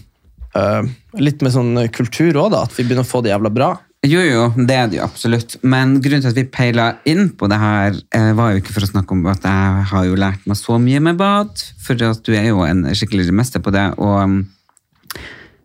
[0.60, 0.90] øh,
[1.20, 3.72] litt med sånn kultur òg, da, at vi begynner å få det jævla bra.
[4.08, 5.58] Jo, jo, det er det jo absolutt.
[5.60, 8.86] Men grunnen til at vi peila inn på det her, eh, var jo ikke for
[8.86, 11.52] å snakke om at jeg har jo lært meg så mye med bad,
[11.84, 13.90] for at du er jo en skikkelig mester på det.
[14.00, 14.46] og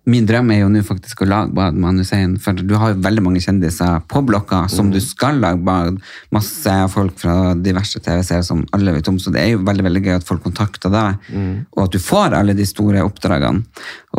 [0.05, 3.01] Min drøm er jo nå faktisk å lage bad med Hussein, for du har jo
[3.05, 5.97] veldig mange kjendiser på blokka som du skal lage bad.
[6.35, 10.05] Masse folk fra diverse TV-serier som alle vet om, så det er jo veldig veldig
[10.05, 11.31] gøy at folk kontakter deg,
[11.73, 13.65] og at du får alle de store oppdragene.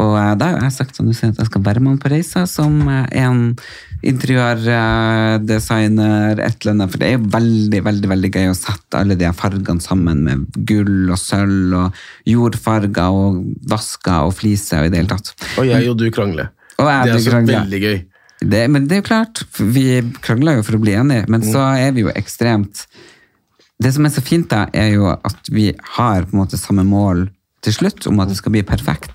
[0.02, 2.12] Og eh, da har jeg sagt som du sier, at jeg skal være med på
[2.12, 3.54] reiser som eh, en
[4.06, 9.16] interiørdesigner, et eller annet, for det er jo veldig, veldig veldig gøy å sette alle
[9.20, 10.38] de fargene sammen med
[10.70, 11.88] gull og sølv og
[12.30, 13.32] jordfarger og
[13.72, 15.28] vasker og fliser og i det hele tatt.
[15.58, 16.48] Og jeg og du krangler.
[16.78, 17.60] Og jeg det er krangler.
[17.64, 17.98] veldig gøy.
[18.46, 19.86] Det, men det er jo klart, vi
[20.22, 22.76] krangler jo for å bli enige, men så er vi jo ekstremt
[23.80, 25.66] Det som er så fint, da, er jo at vi
[25.98, 27.18] har på en måte samme mål
[27.66, 29.15] til slutt, om at det skal bli perfekt.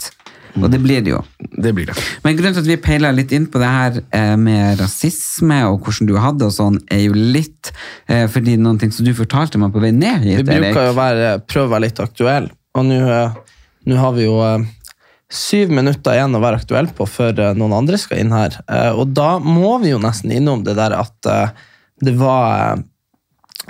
[0.59, 1.21] Og det blir det jo.
[1.39, 1.97] Det blir det.
[2.25, 5.85] Men grunnen til at vi peiler litt inn på det her eh, med rasisme og
[5.85, 7.73] hvordan du hadde og sånn, er jo litt
[8.11, 11.33] eh, fordi noen ting som du fortalte meg på vei ned Vi bruker jo være,
[11.47, 14.39] prøve å være litt aktuell, og nå eh, har vi jo
[15.31, 18.57] syv minutter igjen å være aktuell på før noen andre skal inn her.
[18.99, 21.29] Og da må vi jo nesten innom det der at
[22.03, 22.81] det var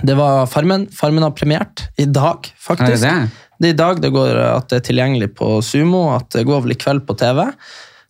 [0.00, 0.86] det var Farmen.
[0.94, 3.04] Farmen har premiert i dag, faktisk.
[3.04, 3.49] Er det det?
[3.60, 6.46] Det er i dag det går eh, at det er tilgjengelig på Sumo, at det
[6.48, 7.44] går vel i kveld på TV.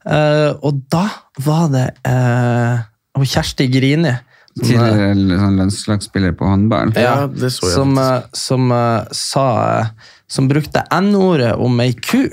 [0.00, 1.02] Uh, og da
[1.44, 2.86] var det uh,
[3.20, 4.14] Kjersti Grini.
[4.56, 6.94] som, eh, Tidligere sånn lønnslagsspiller på håndball.
[6.98, 9.46] Ja, det så jeg som, eh, som eh, sa
[9.80, 9.86] eh,
[10.30, 12.30] Som brukte N-ordet om ei ku.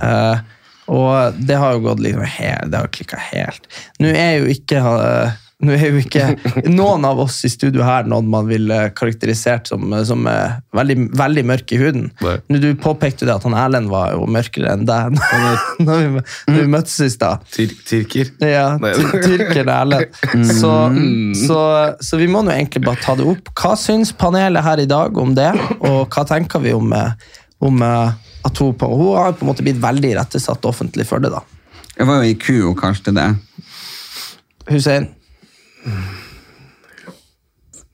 [0.00, 0.38] Eh,
[0.88, 3.68] og det har jo gått liksom helt, det har klikka helt.
[4.00, 6.24] Nå er jo ikke eh, nå er jo ikke
[6.70, 11.42] noen av oss i studio her noen man ville karakterisert som, som eh, veldig, veldig
[11.50, 12.04] mørk i huden.
[12.22, 15.18] Nå, Du påpekte jo det at han Erlend var jo mørkere enn deg
[15.86, 17.42] når vi, når vi møttes i stad.
[17.50, 18.30] Tyr tyrker.
[18.38, 20.14] Ja, tyrker Erlend.
[20.60, 20.72] Så,
[21.42, 21.58] så,
[22.06, 23.50] så vi må nå egentlig bare ta det opp.
[23.58, 25.50] Hva syns panelet her i dag om det,
[25.80, 27.34] og hva tenker vi om, eh,
[27.66, 28.14] om eh,
[28.46, 31.42] at hun, på, hun har på en måte blitt veldig rettesatt offentlig for det, da.
[31.98, 33.30] Jeg var jo i ku og til det.
[34.70, 35.16] Hussein?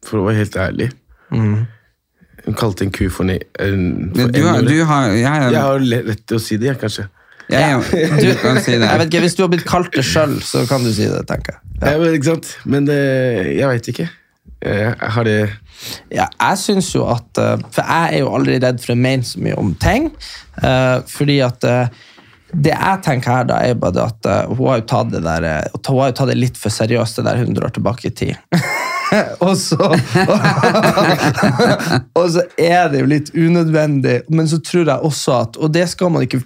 [0.04, 0.90] For å være helt ærlig.
[1.32, 5.60] Hun kalte en ku for, ni, en, for Du har, du har, jeg, Jeg jeg,
[5.64, 7.06] har rett lett til å si det, jeg, kanskje.
[7.52, 7.78] ja.
[7.80, 8.84] du kan si det.
[8.88, 11.22] Jeg vet ikke, Hvis du har blitt kalt det sjøl, så kan du si det.
[11.28, 11.62] tenker jeg.
[11.80, 11.96] Ja.
[12.00, 12.52] men, ikke sant?
[12.68, 12.98] Men det,
[13.56, 14.08] jeg veit ikke.
[14.64, 15.38] Jeg har det
[16.14, 19.26] Ja, jeg synes jo at eh, For jeg er jo aldri redd for å mene
[19.26, 20.06] så mye om ting.
[20.62, 21.88] eh, fordi at eh,
[22.54, 25.42] det jeg tenker her, da, er bare at eh, hun har jo tatt det der
[25.48, 28.14] eh, hun har jo tatt det litt for seriøst, det der 100 år tilbake i
[28.14, 28.34] tid.
[29.46, 29.78] og så
[32.18, 35.84] Og så er det jo litt unødvendig, men så tror jeg også at Og det
[35.92, 36.40] skal man ikke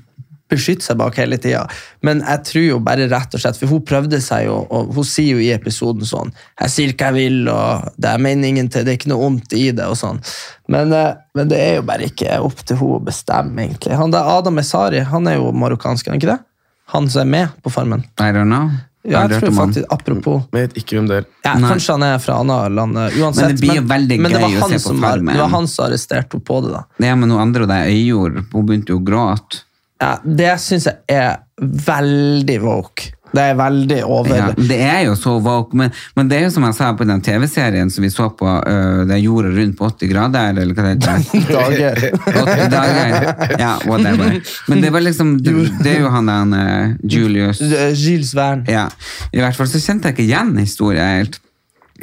[0.49, 1.67] beskytte seg bak hele tida,
[2.03, 5.05] men jeg tror jo bare rett og slett For hun prøvde seg jo, og hun
[5.05, 8.85] sier jo i episoden sånn 'Jeg sier hva jeg vil, og det er meningen til,
[8.85, 10.21] det er ikke noe ondt i det', og sånn.
[10.69, 13.97] Men, eh, men det er jo bare ikke opp til hun å bestemme, egentlig.
[13.97, 16.41] Han der Adam Esari, han er jo marokkansk, er han ikke det?
[16.89, 18.05] Han som er med på Farmen.
[18.19, 18.71] I don't know.
[19.09, 21.27] Ja, jeg tror faktisk, Apropos Men jeg vet ikke hvem det er.
[21.45, 22.97] ja, Kanskje han er fra annet land.
[22.97, 23.47] eh, Uansett.
[23.47, 25.35] Men det blir jo veldig men det var å se på som var- Farmen.
[25.35, 26.73] Det var han som arresterte henne på det.
[26.73, 26.85] da.
[27.07, 29.63] Ja, Men noen andre og det Øyjord, hun begynte jo å gråte.
[29.99, 33.15] Ja, det syns jeg er veldig woke.
[33.29, 34.37] Det er veldig over.
[34.37, 37.05] Ja, det er jo så woke, men, men det er jo som jeg sa på
[37.09, 40.87] den TV-serien som vi så på, øh, det jorda rundt på 80 grader, eller hva
[40.87, 41.51] det heter.
[41.59, 42.01] Dager.
[42.25, 43.27] 80 dager.
[43.61, 44.39] Ja, whatever.
[44.69, 47.61] Men det var liksom, det, det er jo han der øh, Julius.
[47.99, 48.65] Gilles Verne.
[48.69, 48.87] Ja,
[49.33, 51.41] i hvert fall så kjente jeg ikke igjen historien helt.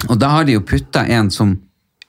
[0.09, 1.55] Og da har de jo putta en som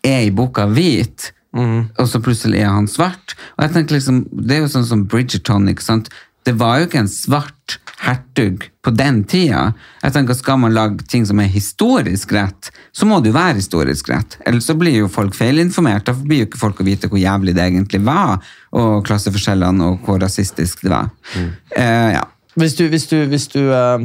[0.05, 3.37] er i boka hvit, og så plutselig er han svart.
[3.57, 5.69] Og jeg tenker liksom, Det er jo sånn som Bridgerton.
[5.73, 6.11] ikke sant?
[6.47, 9.73] Det var jo ikke en svart hertug på den tida.
[10.03, 13.59] Jeg tenker Skal man lage ting som er historisk rett, så må det jo være
[13.59, 14.39] historisk rett.
[14.47, 16.07] Ellers så blir jo folk feilinformert.
[16.07, 18.39] Da blir jo ikke folk å vite hvor jævlig det egentlig var,
[18.77, 21.11] og klasseforskjellene, og hvor rasistisk det var.
[21.35, 22.23] Eh, ja.
[22.57, 23.99] Hvis du, hvis du, hvis du uh,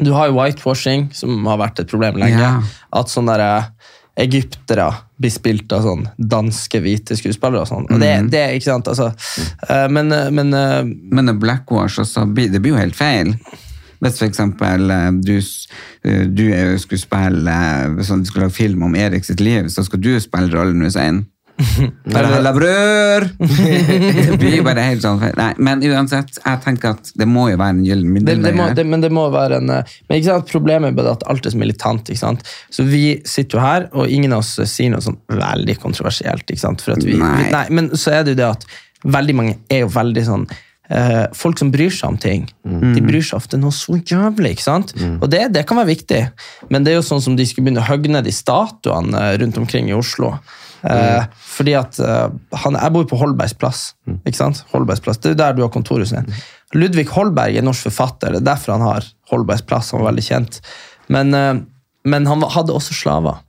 [0.00, 2.40] Du har jo whitewashing, som har vært et problem lenge.
[2.40, 2.62] Ja.
[2.96, 4.88] At sånne der, uh, egyptere
[5.20, 7.88] blir spilt av sånn danske hvite skuespillere og sånn.
[7.92, 9.10] Og det, det er ikke sant, altså.
[9.68, 13.34] eh, men, eh, men eh, Men det blackwash også, det blir jo helt feil.
[14.00, 14.86] Hvis for eksempel
[15.20, 15.34] du,
[16.32, 16.44] du
[16.80, 17.56] skulle spille
[18.08, 21.26] sånn, du skulle lage film om Erik sitt liv, så skal du spille rollen Hussein.
[24.30, 25.20] Det blir bare helt sånn.
[25.36, 28.88] Nei, men uansett, jeg tenker at det må jo være en gyllen middelvei det, her.
[28.92, 31.60] men det må være en eh, Men ikke sant, problemet er at alt er så
[31.60, 32.08] militant.
[32.08, 32.46] ikke sant?
[32.72, 36.46] Så vi sitter jo her, og ingen av oss sier noe sånn veldig kontroversielt.
[36.48, 36.84] ikke sant?
[36.86, 37.50] Vi, Nei.
[37.52, 38.66] Nei, men så er det jo det at
[39.04, 40.42] veldig mange er jo veldig sånn
[40.90, 42.48] eh, Folk som bryr seg om ting,
[42.94, 44.56] de bryr seg ofte noe så jævlig.
[44.56, 44.94] ikke sant?
[45.20, 46.22] Og det, det kan være viktig,
[46.72, 49.36] men det er jo sånn som de skulle begynne å hogge ned de statuene eh,
[49.42, 50.34] rundt omkring i Oslo.
[50.82, 52.28] Eh, fordi at eh,
[52.62, 53.82] han, Jeg bor på Holbergs plass.
[54.24, 54.62] ikke sant?
[54.72, 56.46] Holbergs plass, Det er der du har kontorhuset ditt.
[56.74, 58.32] Ludvig Holberg er norsk forfatter.
[58.36, 59.90] Det er derfor han har Holbergs plass.
[59.92, 60.60] Han var veldig kjent.
[61.08, 61.60] Men, eh,
[62.08, 63.42] men han hadde også slaver.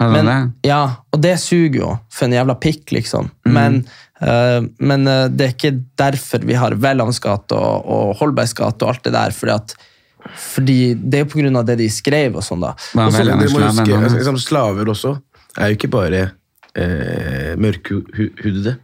[0.00, 0.26] Men,
[0.66, 0.80] ja,
[1.14, 3.28] og det suger jo for en jævla pikk, liksom.
[3.46, 3.76] Men,
[4.18, 8.90] uh, men det er ikke derfor vi har Welhavns gate og, og Holbergs gate og
[8.90, 9.30] alt det der.
[9.30, 9.76] Fordi, at,
[10.34, 12.72] fordi det er jo på grunn av det de skrev og sånn, da.
[12.90, 15.14] Hva Og så- velger han dere må slaven huske, altså, liksom, Slaver også
[15.58, 16.22] er jo ikke bare
[16.78, 18.76] eh, mørkhudede.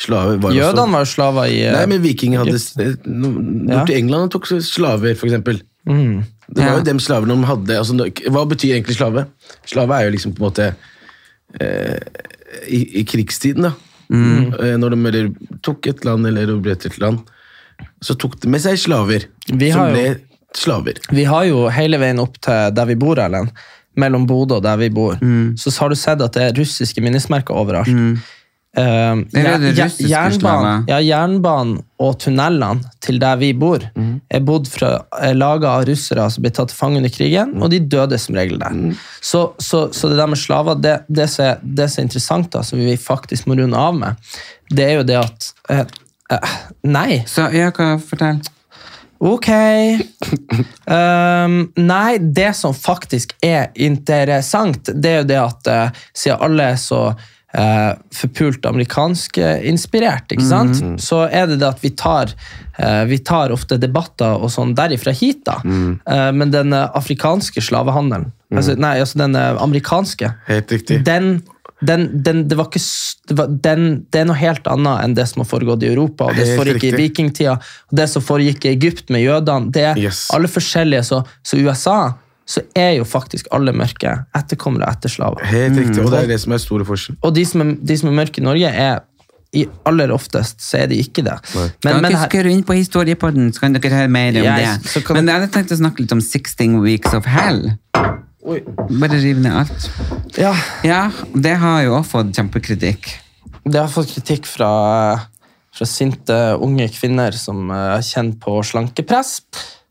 [0.00, 3.82] Slaver var også var slaver i eh, Nei, men vikinger hadde eh, Ja.
[3.82, 5.60] Borti England tok slaver, for eksempel.
[5.84, 7.76] Det var jo dem slavene de hadde.
[7.78, 9.26] Altså, hva betyr egentlig slave?
[9.68, 10.70] Slave er jo liksom på en måte
[11.60, 12.00] eh,
[12.66, 13.74] i, I krigstiden, da.
[14.10, 14.56] Mm.
[14.82, 15.28] når de eller,
[15.62, 17.20] tok et land eller erobret et land,
[18.02, 19.28] så tok de med seg slaver.
[19.46, 20.06] Som jo- ble
[20.56, 20.98] slaver.
[21.14, 23.52] Vi har jo hele veien opp til der vi bor, Erlend,
[23.98, 25.16] mellom Bodø og der vi bor,
[25.58, 27.90] så har du sett at det er russiske minnesmerker overalt.
[27.90, 28.20] Mm.
[28.78, 29.18] Er
[29.58, 33.82] russiske jernbanen, ja, jernbanen og tunnelene til der vi bor,
[34.30, 37.72] er bodd fra, er laget av russere som ble tatt til fange under krigen, og
[37.74, 38.78] de døde som regel der.
[39.20, 42.52] Så, så, så det der med slaver, det, det, som er, det som er interessant,
[42.54, 44.30] da, som vi faktisk må runde av med,
[44.70, 45.82] det er jo det at uh,
[46.30, 47.24] uh, Nei.
[47.26, 48.38] Så ja, hva fortell?
[49.20, 49.48] Ok.
[50.86, 51.58] Um,
[51.92, 56.80] nei, det som faktisk er interessant, det er jo det at uh, siden alle er
[56.80, 60.80] så uh, forpult amerikansk-inspirert, ikke sant?
[61.02, 62.32] så er det det at vi tar,
[62.78, 65.60] uh, vi tar ofte debatter og sånn derifra hit, da.
[65.60, 71.02] Eh, men den eh, afrikanske slavehandelen, altså, nei, altså den eh, amerikanske, Helt riktig.
[71.06, 71.40] den,
[71.80, 72.80] den, den, det, var ikke,
[73.30, 76.36] det, var, det er noe helt annet enn det som har foregått i Europa, og
[76.36, 77.54] det som foregikk i vikingtida,
[77.90, 79.72] og det som foregikk i Egypt med jødene.
[79.72, 80.26] Det er Yes.
[80.34, 81.02] alle forskjellige.
[81.08, 82.12] Så, så USA
[82.50, 85.44] så er jo faktisk alle mørke etterkommere etter slaver.
[85.46, 87.16] Helt riktig, og det er det som er store forskjell.
[87.22, 89.00] Og de som er, de som er mørke i Norge, er
[89.54, 91.34] i aller oftest så er de ikke det.
[91.54, 94.46] Men, Kan men dere her, skru inn på historiepodden, så kan dere høre mer om
[94.46, 95.04] yes, det.
[95.06, 97.72] kan- Men jeg hadde tenkt å snakke litt om 16 Weeks of Hell.
[98.44, 99.90] Bare rive ned alt.
[100.38, 100.54] Ja,
[100.86, 101.02] Ja,
[101.34, 103.10] det har jo også fått kjempekritikk.
[103.64, 104.70] Det har fått kritikk fra,
[105.76, 109.40] fra sinte unge kvinner som uh, kjenner på slankepress.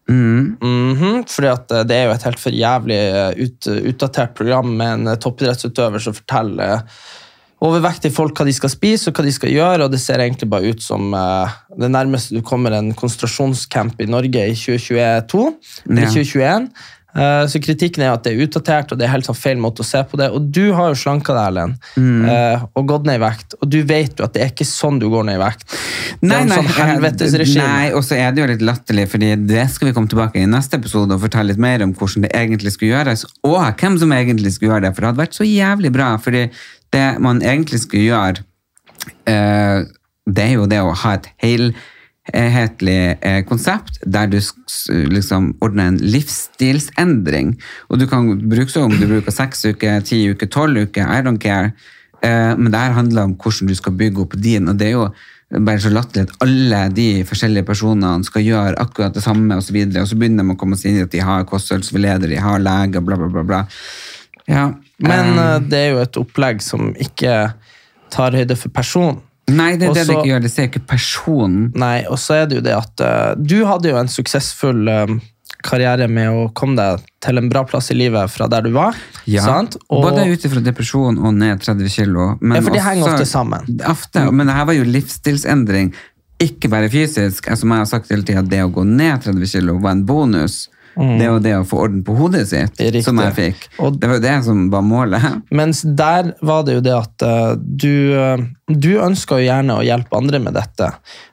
[0.10, 4.72] Mhm, fordi at eh, det er jo et helt for jævlig eh, ut, utdatert program
[4.80, 7.04] med en eh, toppidrettsutøver som forteller eh,
[7.62, 10.48] overvektige folk hva de skal spise og hva de skal gjøre, og det ser egentlig
[10.50, 15.42] bare ut som uh, det nærmeste du kommer en konsentrasjonscamp i Norge i 2022,
[15.90, 16.14] eller Ja.
[16.14, 16.70] 2021.
[17.20, 19.84] Eh, Så kritikken er at det er utdatert, og det er helt sånn feil måte
[19.84, 20.30] å se på det.
[20.32, 22.30] Og du har jo slanka deg, Erlend, Mm.
[22.30, 25.00] eh, og gått ned i vekt, og du vet jo at det er ikke sånn
[25.02, 25.66] du går ned i vekt.
[26.22, 27.02] Nei, nei, sånn.
[27.68, 30.46] Nei, og så er det jo litt latterlig, fordi det skal vi komme tilbake i
[30.46, 34.12] neste episode og fortelle litt mer om hvordan det egentlig skulle gjøres, og hvem som
[34.16, 36.50] egentlig skulle gjøre det, for det hadde vært så jævlig bra, fordi
[36.92, 38.44] det man egentlig skulle gjøre,
[39.28, 39.84] eh,
[40.30, 41.28] det er jo det å ha et
[42.34, 44.40] helhetlig eh, konsept der du
[45.12, 47.56] liksom ordner en livsstilsendring.
[47.90, 51.24] Og du kan bruke så om du bruker seks uker, ti uker, tolv uker, I
[51.26, 51.74] don't care.
[52.22, 54.98] Eh, men det her handler om hvordan du skal bygge opp din, og det er
[54.98, 55.10] jo
[55.50, 59.74] bare så latterlig at alle de forskjellige personene skal gjøre akkurat det samme, og så
[59.74, 62.44] videre, og så begynner de å komme seg inn i at de har kostholdsveileder, de
[62.44, 63.46] har leger, bla, bla, bla.
[63.48, 63.64] bla.
[64.50, 64.68] Ja,
[64.98, 67.54] Men eh, det er jo et opplegg som ikke
[68.14, 69.24] tar høyde for personen.
[69.56, 70.46] Nei, det er det det ikke gjør.
[70.46, 71.68] Det ser ikke personen.
[71.80, 75.14] Nei, og så er det jo det at uh, du hadde jo en suksessfull eh,
[75.66, 78.98] karriere med å komme deg til en bra plass i livet fra der du var.
[79.30, 79.76] Ja, sant?
[79.90, 82.32] Og, Både ut ifra depresjon og ned 30 kilo.
[82.40, 83.68] Ja, for de henger ofte sammen.
[83.90, 85.92] Ofte, men det her var jo livsstilsendring.
[86.40, 87.50] Ikke bare fysisk.
[87.50, 90.06] Altså, Som jeg har sagt hele tida, det å gå ned 30 kilo var en
[90.08, 90.68] bonus.
[90.96, 92.86] Det er jo det å få orden på hodet sitt, Mm.
[92.92, 93.04] Riktig.
[93.06, 93.68] som jeg fikk.
[93.80, 95.42] Og- det var jo det som var målet.
[95.52, 98.38] Mens der var det jo det at uh, du, eh,
[98.68, 100.92] du ønska jo gjerne å hjelpe andre med dette,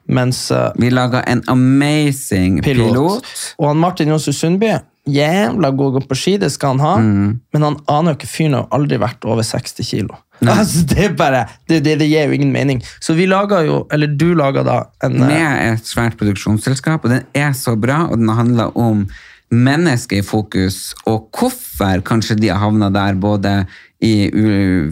[0.09, 2.93] mens uh, Vi laga en amazing pilot.
[2.93, 3.33] pilot.
[3.59, 4.75] Og han Martin Johnsrud Sundby,
[5.07, 7.41] jævla god å gå på ski, det skal han ha, Mm.
[7.55, 10.17] men han aner jo ikke fyren har aldri vært over 60 kilo.
[10.43, 12.83] Altså, det bare, det, det, det gir jo ingen mening.
[13.01, 17.23] Så vi laga jo, eller du laga da en med et svært produksjonsselskap, og den
[17.35, 19.07] er så bra, og den handler om
[19.55, 23.61] mennesket i fokus, og hvorfor kanskje de har havna der, både
[24.05, 24.29] i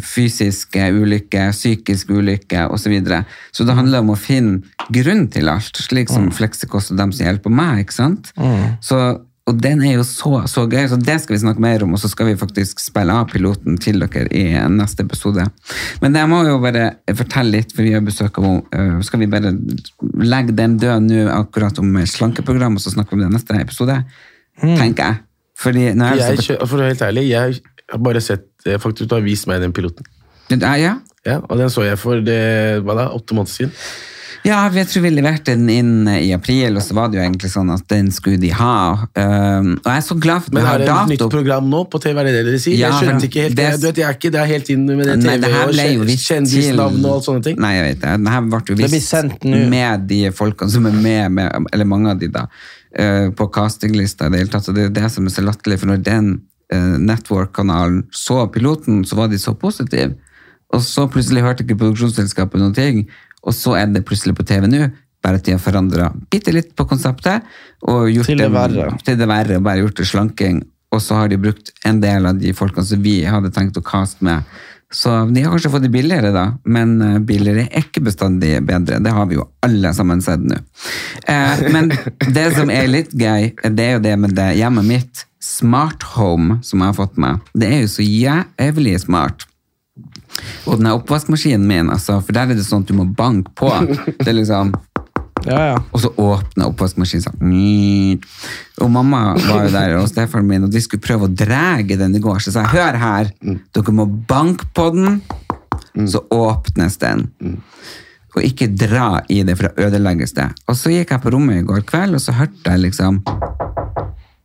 [0.00, 2.84] fysiske ulykker, psykisk ulykker osv.
[2.84, 3.24] Så, videre.
[3.52, 7.26] så det handler om å finne grunn til alt, slik som Fleksikost og dem som
[7.26, 7.84] hjelper meg.
[7.84, 8.32] ikke sant?
[8.84, 9.00] Så,
[9.44, 12.00] og den er jo så, så gøy, så det skal vi snakke mer om, og
[12.00, 15.44] så skal vi faktisk spille av piloten til dere i neste episode.
[16.00, 19.04] Men jeg må jo bare fortelle litt, for vi har besøk av henne.
[19.04, 19.52] Skal vi bare
[20.24, 24.00] legge den død nå akkurat om slankeprogram, og så snakke om det neste episode?
[24.60, 25.20] Tenker jeg.
[25.58, 27.60] Fordi når jeg, Jeg, kjø- for å være helt ærlig, jeg
[27.92, 30.06] har bare sett eh, Faktisk, du har vist meg den piloten.
[30.50, 30.96] ja, ja.
[31.24, 33.72] Ja, og den så jeg for det, hva da, åtte måneder siden.
[34.44, 37.48] Ja, jeg tror vi leverte den inn i april, og så var det jo egentlig
[37.48, 39.06] sånn at den skulle de ha.
[39.16, 41.80] Um, og jeg er så glad for at Men har dere et nytt program nå
[41.88, 42.20] på TV?
[42.20, 42.76] Er det det dere sier?
[42.76, 43.70] Ja, jeg skjønte ikke helt det.
[43.70, 45.52] det- Du vet, jeg er ikke det er helt inn med det Nei, TV det
[45.54, 47.56] her og kjendisnavn og alt sånne ting.
[47.64, 48.12] Nei, jeg vet det.
[48.20, 52.10] Den her ble jo Det vist med de folkene som er med, med eller mange
[52.12, 52.44] av de da,
[52.98, 54.68] eh, på castinglista i det hele tatt.
[54.70, 56.34] Og det er det som er så latterlig, for når den
[56.72, 60.14] eh, network-kanalen så piloten, så var de så positive.
[60.74, 63.04] Og så plutselig hørte ikke produksjonsselskapet noen ting,
[63.44, 64.88] og så er det plutselig på TV nå.
[65.24, 67.44] Bare at de har forandra bitte litt på konseptet.
[67.88, 68.90] Og gjort Til det verre.
[69.06, 70.60] Til det verre, bare gjort det slanking.
[70.92, 73.84] Og så har de brukt en del av de folkene som vi hadde tenkt å
[73.84, 74.44] caste med.
[74.94, 79.00] Så de har kanskje fått det billigere, da, men eh, billigere er ikke bestandig bedre.
[79.02, 80.60] Det har vi jo alle sammen sett nå.
[81.26, 81.90] Eh, men
[82.36, 86.60] det som er litt gøy, det er jo det med det hjemmet mitt, Smart Home,
[86.64, 87.42] som jeg har fått med.
[87.52, 89.44] Det er jo så jævlig smart.
[90.64, 93.70] Og den oppvaskmaskinen min, altså, for der er det sånn at du må banke på.
[94.22, 94.72] Det er liksom
[95.44, 95.76] Ja, ja.
[95.92, 97.54] og så åpner oppvaskmaskinen sånn.
[98.84, 102.16] Og mamma var jo der, og stefaren min, og de skulle prøve å drege den
[102.16, 102.40] i går.
[102.40, 105.20] Så sa jeg, hør her, dere må banke på den,
[106.10, 107.28] så åpnes den.
[108.34, 110.48] Og ikke dra i det, for da ødelegges det.
[110.66, 113.20] Og så gikk jeg på rommet i går kveld, og så hørte jeg liksom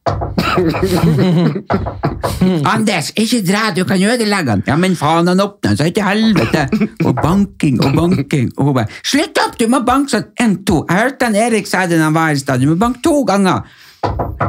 [2.73, 4.63] Anders, ikke dra, du kan ødelegge den.
[4.67, 6.65] Ja, men faen, han åpner så ikke helvete.
[7.05, 8.49] Og banking og banking.
[8.57, 10.27] Og hun bare, slutt opp, du må banke sånn.
[10.39, 10.81] En, to.
[10.89, 13.15] Jeg hørte han Erik sa det da han var i stad, du må banke to
[13.27, 13.67] ganger.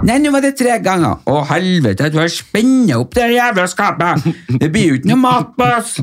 [0.07, 1.25] Nei, nå var det tre ganger.
[1.27, 4.29] Å, helvete, du har spennet opp det jævla skapet.
[4.61, 5.97] Det blir jo ikke noe mat på oss.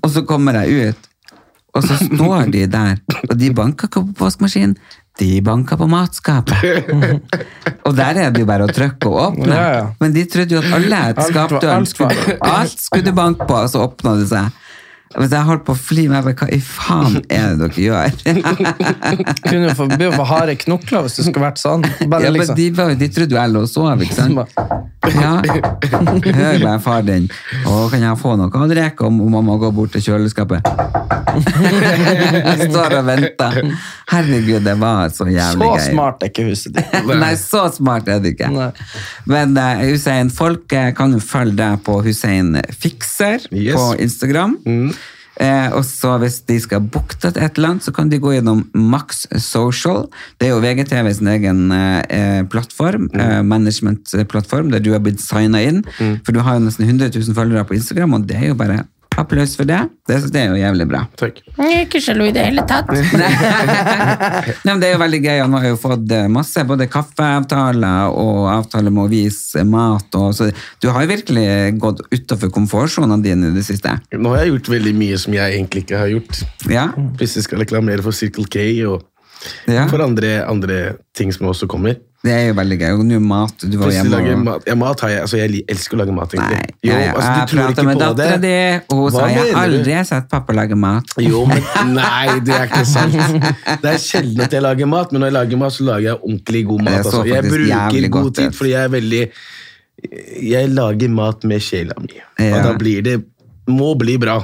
[0.00, 1.10] Og så kommer jeg ut,
[1.76, 2.96] og så står de der,
[3.28, 4.78] og de banker ikke på oppvaskmaskinen,
[5.18, 6.90] de banka på matskapet.
[7.88, 9.48] Og der er det jo bare å trykke og åpne.
[9.54, 9.84] Ja, ja.
[10.02, 13.70] Men de trodde jo at alle Alt var- skapdøren skulle, alt skulle banke på, og
[13.72, 14.50] så åpna det seg.
[15.16, 18.18] Hvis jeg holdt på å fly, jeg bare, hva i faen er det dere gjør?
[19.48, 21.86] Kunne jo få, bli jo for harde knokler hvis det skulle vært sånn.
[22.12, 22.58] Bare Ja, men liksom.
[22.58, 24.36] de, var, de trodde jo jeg lå og sov, ikke sant?
[25.08, 27.30] Ja, hører bare far din.
[27.64, 30.68] Å, kan jeg få noe å drikke om mamma går bort til kjøleskapet?
[31.38, 33.58] Jeg står og venter.
[34.10, 35.80] Herregud, det var så jævlig gøy.
[35.84, 36.96] Så smart er ikke huset ditt.
[37.22, 38.50] Nei, så smart er det ikke.
[38.52, 38.68] Nei.
[39.30, 43.76] Men uh, Hussein, folk eh, kan jo følge deg på Hussein Fikser Yes.
[43.78, 44.58] på Instagram.
[45.38, 48.64] Eh, og så hvis de skal booke et eller annet, så kan de gå gjennom
[48.74, 50.06] Max Social.
[50.38, 55.22] Det er jo VGTV sin egen eh, plattform, plattform, eh, management-plattform, der du har blitt
[55.22, 55.82] signa inn.
[56.26, 58.82] For du har jo nesten 100 000 følgere på Instagram, og det er jo bare
[59.18, 59.80] applaus for det.
[60.08, 61.02] Det, det er jo jævlig bra.
[61.18, 61.40] Takk.
[61.68, 62.90] Ikke sjalu i det hele tatt.
[63.20, 65.34] Nei, men Det er jo veldig gøy.
[65.42, 70.08] Han har jo fått eh, masse både kaffeavtaler og avtaler med å vise mat.
[70.18, 70.50] Og, så
[70.82, 71.46] du har jo virkelig
[71.82, 73.98] gått utenfor komfortsonene dine i det siste.
[74.14, 76.42] Nå har jeg gjort veldig mye som jeg egentlig ikke har gjort.
[76.70, 76.88] Ja,
[77.20, 79.06] Hvis jeg skal reklamere for Circle K og
[79.70, 79.86] ja.
[79.90, 80.78] for andre, andre
[81.16, 81.98] ting som også kommer.
[82.26, 82.92] Det er jo veldig gøy.
[82.98, 83.62] Og nå mat.
[83.62, 84.64] Du var hjemme og mat.
[84.66, 87.52] Ja, mat har jeg, altså jeg elsker å lage mat, Nei, jo, altså, jeg du
[87.52, 88.54] tror pratet ikke med dattera di,
[88.88, 91.14] og hun sa jeg har aldri sett pappa lage mat.
[91.22, 93.16] Jo, men nei, det er ikke sant.
[93.82, 96.18] Det er sjelden at jeg lager mat, men når jeg lager mat, så lager jeg
[96.18, 96.98] ordentlig god mat.
[97.04, 97.22] Altså.
[97.28, 99.24] Jeg bruker god tid, fordi jeg er veldig
[100.48, 103.18] Jeg lager mat med sjela mi, og da blir det
[103.68, 104.38] Må bli bra.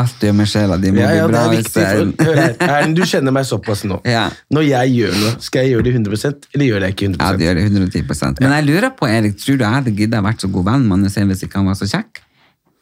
[0.00, 1.42] Alt du gjør med sjela di må Ja, ja, bli det bra.
[1.44, 1.82] er viktig.
[1.84, 3.98] For, hør her, Erlend, du kjenner meg såpass nå.
[4.08, 4.22] Ja.
[4.56, 7.36] Når jeg gjør noe, skal jeg gjøre det 100 eller gjør jeg ikke 100 Ja,
[7.36, 10.40] det gjør det 110 Men jeg lurer på, Erik, tror du jeg hadde giddet vært
[10.40, 12.22] så god venn med Hussein hvis ikke han var så kjekk?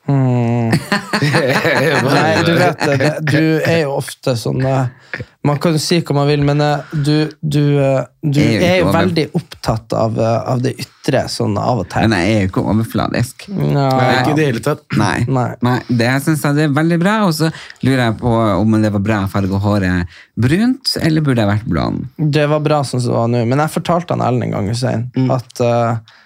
[1.21, 3.11] Nei, du vet det.
[3.29, 6.93] Du er jo ofte sånn eh, Man kan jo si hva man vil, men eh,
[6.93, 11.91] du, du, eh, du er jo veldig opptatt av, av det ytre sånn av og
[11.93, 12.09] til.
[12.09, 13.47] Men jeg er jo ikke overfladisk.
[13.53, 13.89] Nei,
[14.21, 14.85] ikke i det hele tatt.
[15.01, 15.19] Nei.
[15.29, 15.49] Nei.
[15.67, 15.77] Nei.
[15.89, 17.17] Det syns jeg det er veldig bra.
[17.29, 17.51] Og så
[17.85, 21.69] lurer jeg på om det var bra å farge håret brunt, eller burde jeg vært
[21.69, 22.09] blond?
[22.17, 24.73] Det var bra sånn som det var nå, men jeg fortalte han Ellen en gang
[24.73, 26.17] Hussein, at, eh,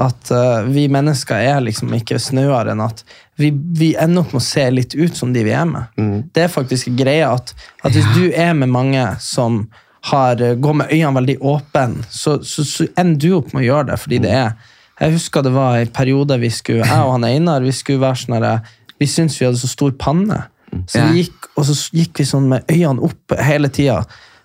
[0.00, 3.02] at uh, vi mennesker er liksom ikke snauere enn at
[3.40, 6.00] vi, vi ender opp med å se litt ut som de vi er med.
[6.34, 9.62] Det er faktisk greia at, at hvis du er med mange som
[10.08, 13.66] har, eh, går med øynene veldig åpne, så, så, så ender du opp med å
[13.66, 14.52] gjøre det, fordi det er
[15.00, 18.20] Jeg husker det var en periode vi skulle, jeg og han Einar vi skulle være
[18.20, 20.42] sånn her, vi syntes vi hadde så stor panne.
[20.84, 24.02] Så vi gikk, og så gikk vi sånn med øynene opp hele tida.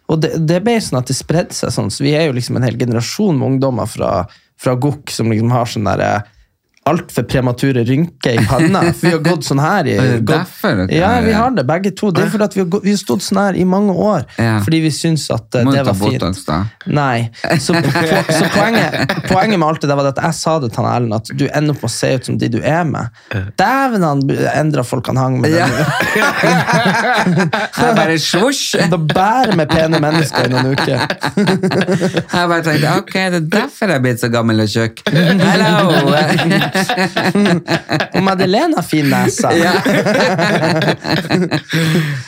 [0.08, 2.56] Og det, det ble sånn at det spredde seg sånn, så vi er jo liksom
[2.56, 4.12] en hel generasjon med ungdommer fra,
[4.60, 6.12] fra GOK som liksom har sånn derre
[6.86, 8.82] altfor premature rynker i panna.
[8.94, 12.12] For vi har gått sånn her i gått- derfor Ja, vi har det, begge to.
[12.14, 14.26] Det er fordi at vi har, gått, vi har stått sånn her i mange år.
[14.38, 14.60] Ja.
[14.66, 16.20] Fordi vi syns at Må det var fint.
[16.22, 16.60] Botox, da.
[16.86, 17.32] Nei.
[17.58, 17.90] Så, på,
[18.30, 21.16] så poenget, poenget med alt det der var at jeg sa det til han Ellen,
[21.18, 23.10] at du ender opp å se ut som de du er med.
[23.58, 24.22] Dæven, han
[24.54, 25.56] endra folk han hang med.
[25.58, 25.66] Ja.
[26.22, 28.78] Jeg bare svosj!
[28.94, 31.02] Da bærer med pene mennesker i noen uker.
[31.02, 35.02] Jeg bare tenkte ok, det er derfor jeg er blitt så gammel og tjukk.
[35.10, 36.75] Hello!
[38.16, 39.52] Og Madeleine har fin nese.
[39.56, 39.74] Ja.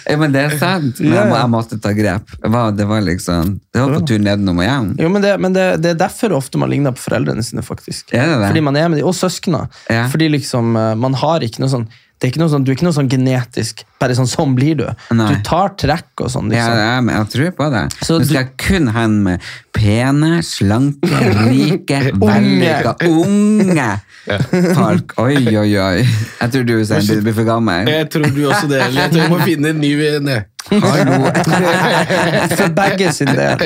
[0.06, 1.00] ja, men det er sant.
[1.02, 2.34] Men jeg, må, jeg måtte ta grep.
[2.38, 4.90] Det var, det var liksom Det var på tur nedenom og hjem.
[5.04, 8.12] Jo, men det, men det, det er derfor ofte man ligner på foreldrene sine, faktisk.
[8.14, 8.52] Er det det?
[8.52, 9.08] Fordi man er med dem.
[9.10, 9.68] Og søsknene.
[9.92, 10.08] Ja.
[10.12, 11.88] Fordi liksom, eh, man har ikke noe sånn
[12.18, 14.76] det er ikke noe sånn, Du er ikke noe sånn genetisk Bare sånn, sånn blir
[14.78, 14.84] du.
[15.18, 15.30] Nei.
[15.34, 16.52] Du tar trekk og sånn.
[16.54, 16.82] Ja, liksom.
[16.84, 17.86] jeg, men jeg tror på det.
[18.06, 23.88] Så du- skal kun ha en med pene, slanke, rike, vellykka, unge
[24.78, 25.16] folk.
[25.24, 26.04] Oi, oi, oi.
[26.04, 27.90] Jeg tror du Hussein, du blir for gammel.
[27.90, 28.84] Jeg tror du også det.
[28.94, 30.32] Jeg tror vi må finne en ny venn.
[30.68, 31.30] Hallo.
[32.60, 33.62] For begge sin del.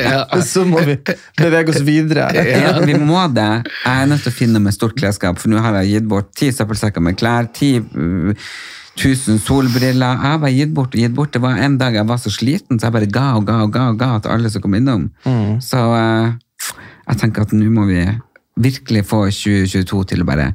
[0.46, 1.00] Så må vi
[1.40, 2.28] bevege oss videre.
[2.38, 3.48] Ja, vi må det.
[3.82, 6.30] Jeg er nødt til å finne med stort klesskap, for nå har jeg gitt bort
[6.38, 8.52] ti søppelsekker med klær, ti uh,
[9.00, 10.20] tusen solbriller.
[10.26, 11.34] Jeg var gitt bort og gitt bort.
[11.34, 13.74] Det var en dag jeg var så sliten, så jeg bare ga og ga og
[13.74, 15.08] ga, og ga til alle som kom innom.
[15.64, 16.34] Så uh,
[17.08, 18.04] jeg tenker at nå må vi
[18.62, 20.52] virkelig få 2022 til å bare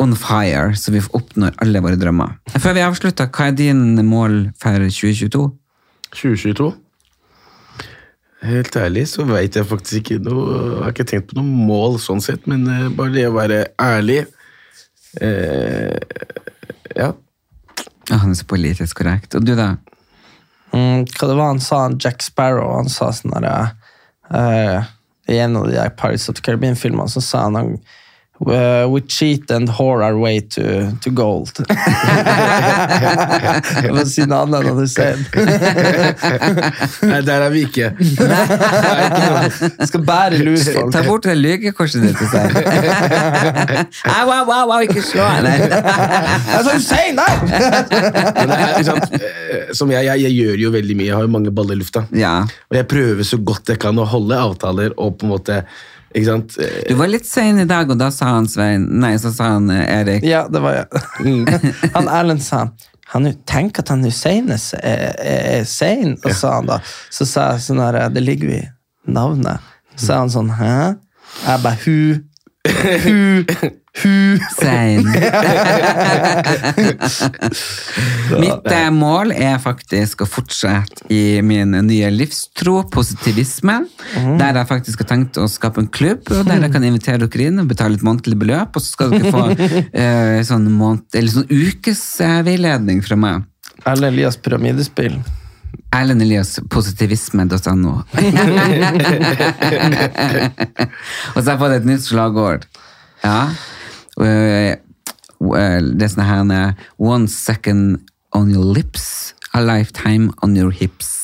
[0.00, 2.38] on fire, så vi oppnår alle våre drømmer.
[2.56, 5.42] Før vi avslutter, hva er din mål for 2022?
[6.14, 6.70] 2022?
[8.40, 11.98] Helt ærlig så veit jeg faktisk ikke noe Jeg har ikke tenkt på noe mål
[12.00, 14.22] sånn sett, men eh, bare det å være ærlig
[15.20, 15.98] eh,
[16.96, 17.12] Ja.
[18.10, 19.34] Ja, han er så politisk korrekt.
[19.38, 19.76] Og du, da?
[20.74, 22.72] Mm, hva det var han sa, Jack Sparrow?
[22.76, 23.54] Han sa sånn derre
[24.30, 24.90] uh,
[25.30, 27.78] I en av de der Pirates of the Caribbean-filmene så sa han
[28.40, 31.52] Uh, we cheat and whore our way to, to gold.
[33.84, 35.20] Jeg må si noe annet enn du sier.
[37.04, 37.90] Nei, der er vi ikke.
[39.90, 40.88] Skal bære lusfolk.
[40.96, 42.16] Ta bort det lygekorset ditt.
[42.16, 42.40] si.
[44.08, 45.52] Au, au, au, au, ikke slå henne!
[45.60, 45.84] Det
[48.56, 49.74] er, ikke sant, nei!
[49.76, 51.08] som jeg, jeg, jeg gjør jo veldig mye.
[51.10, 52.06] Jeg har jo mange baller i lufta.
[52.16, 52.34] Ja.
[52.72, 55.62] Og jeg prøver så godt jeg kan å holde avtaler og på en måte
[56.10, 56.56] Ikke sant?
[56.88, 59.70] Du var litt sein i dag, og da sa han Svein Nei, så sa han
[59.70, 60.24] eh, Erik.
[60.26, 61.04] Ja, det var jeg.
[61.96, 62.64] han Erlend sa
[63.10, 65.14] han Tenk at han Hussein er, er,
[65.58, 66.80] er sein, og sa han da.
[67.10, 68.66] Så sa jeg sånn her Det ligger jo i
[69.10, 69.70] navnet.
[69.96, 70.74] Så sa han sånn Hæ?
[71.44, 71.96] Jeg bare Hu.
[73.04, 73.44] Hu.
[73.98, 74.38] Hu.
[74.54, 75.02] Sein.
[78.40, 83.80] Mitt eh, mål er faktisk å fortsette i min nye livstro, positivisme,
[84.38, 87.50] der jeg faktisk har tenkt å skape en klubb, og der jeg kan invitere dere
[87.50, 89.44] inn og betale et månedlig beløp, og så skal dere få
[90.04, 93.36] eh, sånn, måned, eller sånn ukesveiledning fra meg.
[93.82, 95.16] Erlend Elias pyramidespill.
[95.94, 97.94] Erlend Elias, positivisme.no.
[101.34, 102.62] og så har jeg fått et nytt slagord.
[103.24, 103.50] Ja.
[104.20, 108.00] Eh, eh, Det er sånn her eh, One second
[108.32, 111.16] on your lips, a lifetime on your hips.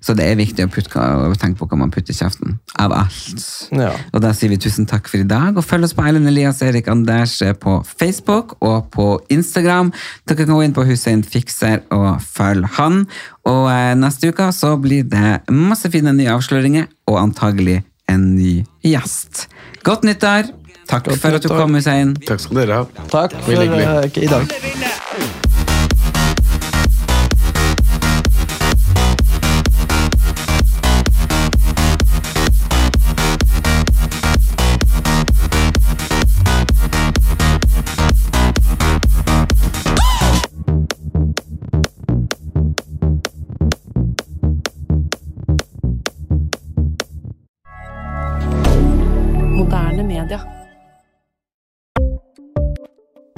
[0.00, 2.56] Så det er viktig å, putte, å tenke på hva man putter i kjeften.
[2.80, 3.44] Av alt.
[3.72, 3.92] Ja.
[4.14, 6.62] Og da sier vi tusen takk for i dag, og følg oss på Erlend Elias
[6.64, 9.92] Erik Anders på Facebook og på Instagram.
[10.28, 13.04] Dere kan gå inn på Hussein Fikser og følg han.
[13.48, 17.80] Og eh, neste uke så blir det masse fine nye avsløringer, og antagelig
[18.10, 19.46] en ny gjest.
[19.86, 20.59] Godt nyttår!
[20.90, 22.16] Takk for at du kom, Hussein.
[22.26, 23.06] Takk skal dere ha.
[23.12, 25.49] Takk for uh, i dag.